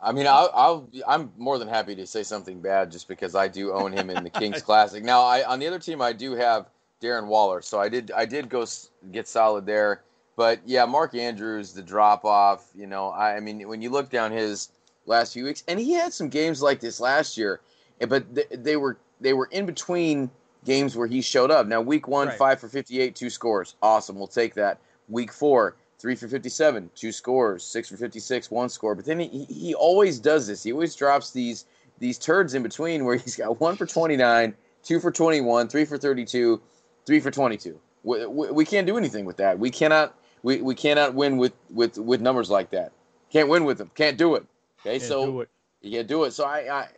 [0.03, 3.49] I mean, I'll, I'll, I'm more than happy to say something bad just because I
[3.49, 5.05] do own him in the Kings Classic.
[5.05, 6.67] Now, I on the other team, I do have
[7.03, 8.65] Darren Waller, so I did I did go
[9.13, 10.03] get solid there.
[10.37, 12.71] But yeah, Mark Andrews, the drop off.
[12.75, 14.71] You know, I, I mean, when you look down his
[15.05, 17.61] last few weeks, and he had some games like this last year,
[18.01, 20.31] eh, but they were they were in between
[20.65, 21.67] games where he showed up.
[21.67, 22.39] Now, week one, right.
[22.39, 24.17] five for fifty-eight, two scores, awesome.
[24.17, 24.79] We'll take that.
[25.09, 28.95] Week four, three for 57, two scores, six for 56, one score.
[28.95, 30.63] But then he, he always does this.
[30.63, 31.67] He always drops these
[31.99, 35.99] these turds in between where he's got one for 29, two for 21, three for
[35.99, 36.61] 32,
[37.07, 37.79] three for 22.
[38.03, 39.59] We, we, we can't do anything with that.
[39.59, 42.93] We cannot we, we cannot win with, with, with numbers like that.
[43.31, 43.91] Can't win with them.
[43.95, 44.45] Can't do it.
[44.81, 45.47] Okay, Can't so
[45.83, 46.33] yeah, do it.
[46.33, 46.89] So I, I,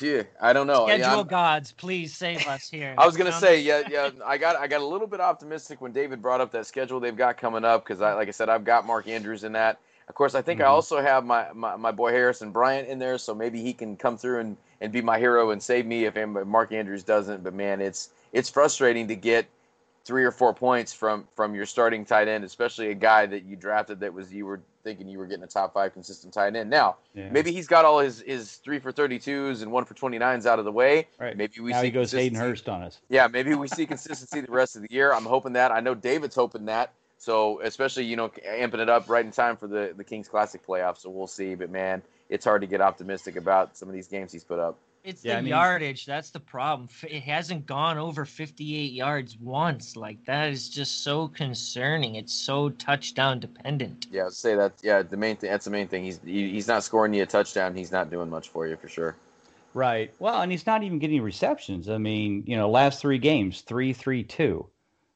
[0.00, 0.86] yeah, I don't know.
[0.86, 2.94] Schedule yeah, gods, please save us here.
[2.96, 4.10] I was gonna say, yeah, yeah.
[4.24, 7.16] I got, I got a little bit optimistic when David brought up that schedule they've
[7.16, 9.78] got coming up because, I, like I said, I've got Mark Andrews in that.
[10.08, 10.66] Of course, I think mm-hmm.
[10.66, 13.96] I also have my, my, my boy Harrison Bryant in there, so maybe he can
[13.96, 17.44] come through and, and be my hero and save me if Mark Andrews doesn't.
[17.44, 19.46] But man, it's it's frustrating to get
[20.04, 23.54] three or four points from from your starting tight end, especially a guy that you
[23.54, 26.70] drafted that was you were thinking you were getting a top five consistent tight end.
[26.70, 27.30] Now, yeah.
[27.30, 30.46] maybe he's got all his his three for thirty twos and one for twenty nines
[30.46, 31.06] out of the way.
[31.18, 31.36] Right.
[31.36, 32.98] Maybe we now see he goes Hayden Hurst on us.
[33.08, 35.12] Yeah, maybe we see consistency the rest of the year.
[35.12, 35.72] I'm hoping that.
[35.72, 36.92] I know David's hoping that.
[37.18, 40.64] So especially you know amping it up right in time for the the Kings Classic
[40.66, 40.98] playoffs.
[40.98, 41.54] So we'll see.
[41.54, 44.78] But man, it's hard to get optimistic about some of these games he's put up.
[45.02, 46.04] It's yeah, the I mean, yardage.
[46.04, 46.88] That's the problem.
[47.02, 49.96] It hasn't gone over 58 yards once.
[49.96, 52.16] Like that is just so concerning.
[52.16, 54.08] It's so touchdown dependent.
[54.10, 54.74] Yeah, say that.
[54.82, 55.50] Yeah, the main thing.
[55.50, 56.04] That's the main thing.
[56.04, 57.74] He's he's not scoring you a touchdown.
[57.74, 59.16] He's not doing much for you for sure.
[59.72, 60.12] Right.
[60.18, 61.88] Well, and he's not even getting receptions.
[61.88, 64.66] I mean, you know, last three games, three, three, two.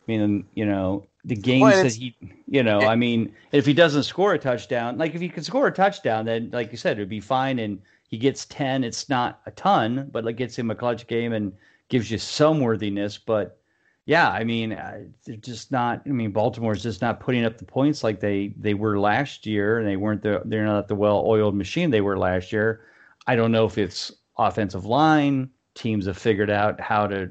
[0.06, 2.14] I mean, you know, the games well, that he,
[2.46, 5.44] you know, it, I mean, if he doesn't score a touchdown, like if he could
[5.44, 8.84] score a touchdown, then, like you said, it'd be fine and he gets 10.
[8.84, 11.52] It's not a ton, but it gets him a clutch game and
[11.88, 13.18] gives you some worthiness.
[13.18, 13.58] But
[14.06, 16.02] yeah, I mean, uh, they're just not.
[16.06, 19.78] I mean, Baltimore's just not putting up the points like they they were last year,
[19.78, 22.82] and they weren't the they're not the well-oiled machine they were last year.
[23.26, 25.50] I don't know if it's offensive line.
[25.74, 27.30] Teams have figured out how to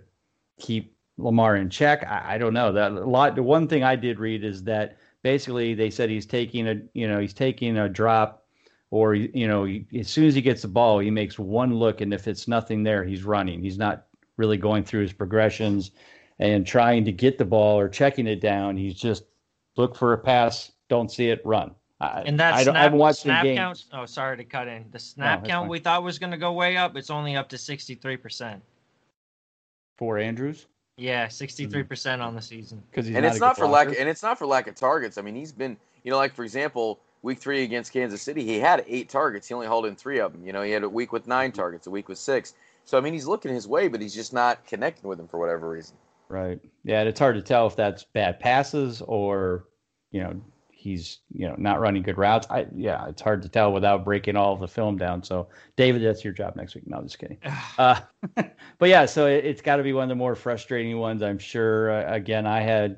[0.59, 2.03] keep Lamar in check.
[2.07, 3.35] I, I don't know that a lot.
[3.35, 7.07] The one thing I did read is that basically they said he's taking a you
[7.07, 8.42] know he's taking a drop
[8.93, 9.65] or you know
[9.99, 12.83] as soon as he gets the ball he makes one look and if it's nothing
[12.83, 13.59] there he's running.
[13.59, 14.05] He's not
[14.37, 15.89] really going through his progressions
[16.37, 18.77] and trying to get the ball or checking it down.
[18.77, 19.23] He's just
[19.77, 21.71] look for a pass don't see it run.
[21.99, 24.85] And that I, snap, I haven't watched snap count oh sorry to cut in.
[24.91, 25.69] The snap no, count fine.
[25.69, 28.61] we thought was going to go way up it's only up to 63%
[29.97, 30.67] for andrews?
[30.97, 31.73] Yeah mm-hmm.
[31.73, 32.83] 63% on the season.
[32.91, 35.17] Because and it's not for lack and it's not for lack of targets.
[35.17, 38.59] I mean he's been you know like for example week three against Kansas City, he
[38.59, 39.47] had eight targets.
[39.47, 40.45] He only held in three of them.
[40.45, 42.53] You know, he had a week with nine targets, a week with six.
[42.85, 45.39] So I mean, he's looking his way, but he's just not connecting with him for
[45.39, 45.95] whatever reason.
[46.29, 46.59] Right.
[46.83, 49.65] Yeah, and it's hard to tell if that's bad passes or
[50.11, 52.45] you know he's you know not running good routes.
[52.49, 55.23] I yeah, it's hard to tell without breaking all the film down.
[55.23, 55.47] So
[55.77, 56.85] David, that's your job next week.
[56.87, 57.37] No, I'm just kidding.
[57.77, 58.01] uh,
[58.35, 61.39] but yeah, so it, has got to be one of the more frustrating ones, I'm
[61.39, 61.91] sure.
[61.91, 62.97] Uh, again, I had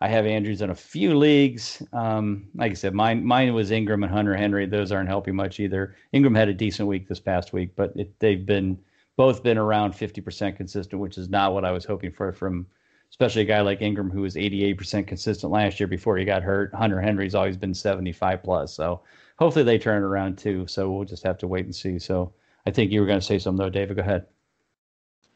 [0.00, 1.82] I have Andrews in a few leagues.
[1.92, 4.66] Um, like I said, mine mine was Ingram and Hunter Henry.
[4.66, 5.94] Those aren't helping much either.
[6.12, 8.78] Ingram had a decent week this past week, but it, they've been
[9.16, 12.66] both been around 50% consistent, which is not what I was hoping for from
[13.10, 16.72] especially a guy like Ingram who was 88% consistent last year before he got hurt.
[16.74, 18.72] Hunter Henry's always been 75 plus.
[18.72, 19.02] So
[19.38, 20.66] hopefully they turn around too.
[20.68, 21.98] So we'll just have to wait and see.
[21.98, 22.32] So
[22.66, 23.96] I think you were going to say something though, David.
[23.96, 24.26] Go ahead.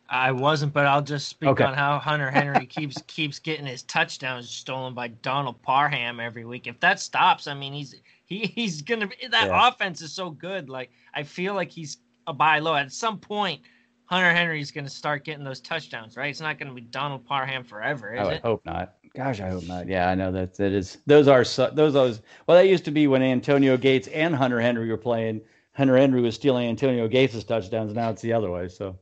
[0.09, 1.65] I wasn't, but I'll just speak okay.
[1.65, 6.67] on how Hunter Henry keeps keeps getting his touchdowns stolen by Donald Parham every week.
[6.67, 7.95] If that stops, I mean, he's
[8.27, 9.69] he he's gonna be that yeah.
[9.69, 10.69] offense is so good.
[10.69, 12.75] Like I feel like he's a buy low.
[12.75, 13.63] At some point,
[14.07, 16.31] Hunter Henry's gonna start getting those touchdowns, right?
[16.31, 18.43] It's not gonna be Donald Parham forever, is I it?
[18.43, 18.95] hope not.
[19.15, 19.87] Gosh, I hope not.
[19.89, 22.21] Yeah, I know that that is those are those those.
[22.47, 25.41] Well, that used to be when Antonio Gates and Hunter Henry were playing.
[25.73, 27.95] Hunter Henry was stealing Antonio Gates' touchdowns.
[27.95, 28.69] Now it's the other way.
[28.69, 28.97] So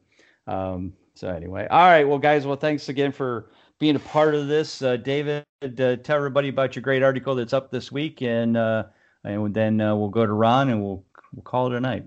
[0.47, 2.05] um, So anyway, all right.
[2.05, 4.81] Well, guys, well, thanks again for being a part of this.
[4.83, 8.85] Uh, David, uh, tell everybody about your great article that's up this week, and uh,
[9.25, 12.05] and then uh, we'll go to Ron and we'll we'll call it a night.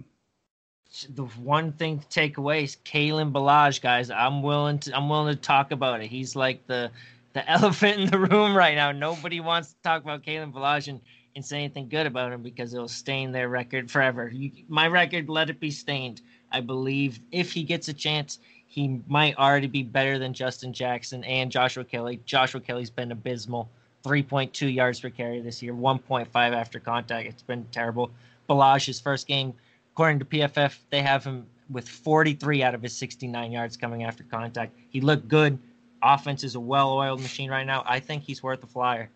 [1.09, 4.09] The one thing to take away is Kalen Ballage, guys.
[4.09, 6.07] I'm willing to I'm willing to talk about it.
[6.07, 6.91] He's like the
[7.33, 8.91] the elephant in the room right now.
[8.91, 11.01] Nobody wants to talk about Kalen Ballage and,
[11.35, 14.29] and say anything good about him because it'll stain their record forever.
[14.33, 16.21] You, my record, let it be stained.
[16.51, 21.23] I believe if he gets a chance, he might already be better than Justin Jackson
[21.23, 22.19] and Joshua Kelley.
[22.25, 23.69] Joshua Kelley's been abysmal.
[24.03, 27.27] 3.2 yards per carry this year, 1.5 after contact.
[27.27, 28.11] It's been terrible.
[28.47, 29.53] Ballage's first game,
[29.93, 34.23] according to PFF, they have him with 43 out of his 69 yards coming after
[34.23, 34.75] contact.
[34.89, 35.57] He looked good.
[36.03, 37.83] Offense is a well-oiled machine right now.
[37.87, 39.09] I think he's worth a flyer.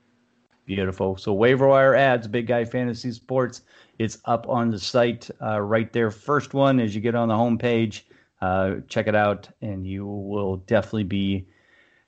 [0.69, 1.17] Beautiful.
[1.17, 3.63] So waiver wire ads, Big Guy Fantasy Sports.
[3.97, 6.11] It's up on the site uh, right there.
[6.11, 8.01] First one as you get on the homepage.
[8.39, 11.47] Uh, check it out, and you will definitely be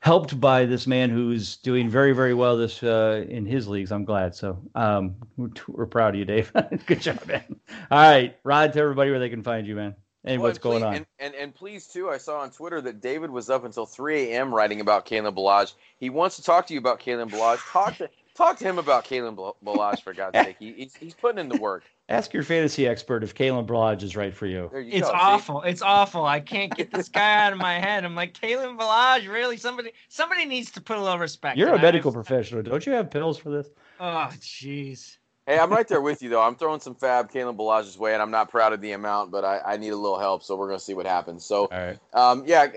[0.02, 3.92] helped by this man who's doing very, very well this uh, in his leagues.
[3.92, 4.36] I'm glad.
[4.36, 6.54] So um, we're, we're, proud of you, Dave.
[6.86, 7.56] Good job, man.
[7.90, 9.96] All right, Rod, to everybody where they can find you, man.
[10.24, 10.94] And well, what's and going please, on?
[10.94, 14.34] And, and, and please too, I saw on Twitter that David was up until 3
[14.34, 14.54] a.m.
[14.54, 15.74] writing about Kalen Ballage.
[16.00, 17.60] He wants to talk to you about Kalen Ballage.
[17.72, 18.08] Talk to
[18.42, 20.56] talk to him about Kalen Ballage for God's sake.
[20.60, 21.84] He, he's, he's putting in the work.
[22.10, 24.70] Ask your fantasy expert if Kalen Ballage is right for you.
[24.74, 25.62] you it's go, awful.
[25.62, 25.70] See?
[25.70, 26.26] It's awful.
[26.26, 28.04] I can't get this guy out of my head.
[28.04, 29.30] I'm like Kalen Ballage.
[29.30, 29.58] Really?
[29.58, 31.58] Somebody somebody needs to put a little respect.
[31.58, 32.64] You're a medical professional.
[32.64, 33.70] Don't you have pills for this?
[34.00, 35.18] Oh, jeez.
[35.52, 36.42] Hey, I'm right there with you though.
[36.42, 39.44] I'm throwing some fab Kalen Ballage's way, and I'm not proud of the amount, but
[39.44, 41.44] I, I need a little help, so we're gonna see what happens.
[41.44, 41.68] So,
[42.14, 42.68] um, yeah,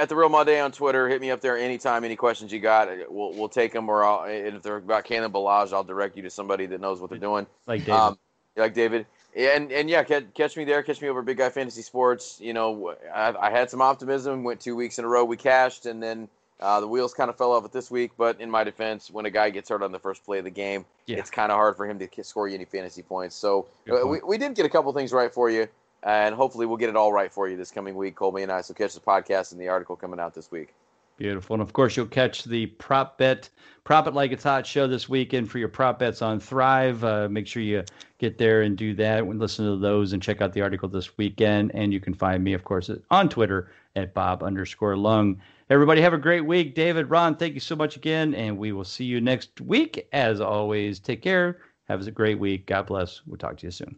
[0.00, 2.02] at the Real Monday on Twitter, hit me up there anytime.
[2.02, 3.88] Any questions you got, we'll we'll take them.
[3.88, 7.00] Or I'll, and if they're about Kalen Ballage, I'll direct you to somebody that knows
[7.00, 7.46] what they're doing.
[7.68, 7.92] Like David.
[7.92, 8.18] Um,
[8.56, 9.06] like David
[9.36, 10.82] and and yeah, catch, catch me there.
[10.82, 12.40] Catch me over Big Guy Fantasy Sports.
[12.40, 14.42] You know, I, I, had some optimism.
[14.42, 15.24] Went two weeks in a row.
[15.24, 16.28] We cashed, and then
[16.60, 18.12] uh, the wheels kind of fell off it this week.
[18.16, 20.50] But in my defense, when a guy gets hurt on the first play of the
[20.50, 21.18] game, yeah.
[21.18, 23.36] it's kind of hard for him to score you any fantasy points.
[23.36, 25.68] So uh, we, we did get a couple things right for you,
[26.02, 28.60] and hopefully we'll get it all right for you this coming week, Colby and I.
[28.60, 30.74] So catch the podcast and the article coming out this week.
[31.16, 31.54] Beautiful.
[31.54, 33.48] And of course, you'll catch the prop bet,
[33.84, 37.04] prop it like it's hot show this weekend for your prop bets on Thrive.
[37.04, 37.84] Uh, make sure you
[38.18, 41.16] get there and do that and listen to those and check out the article this
[41.16, 41.70] weekend.
[41.72, 45.40] And you can find me, of course, on Twitter at Bob underscore Lung.
[45.70, 46.74] Everybody have a great week.
[46.74, 48.34] David, Ron, thank you so much again.
[48.34, 50.06] And we will see you next week.
[50.12, 51.60] As always, take care.
[51.88, 52.66] Have a great week.
[52.66, 53.22] God bless.
[53.26, 53.96] We'll talk to you soon.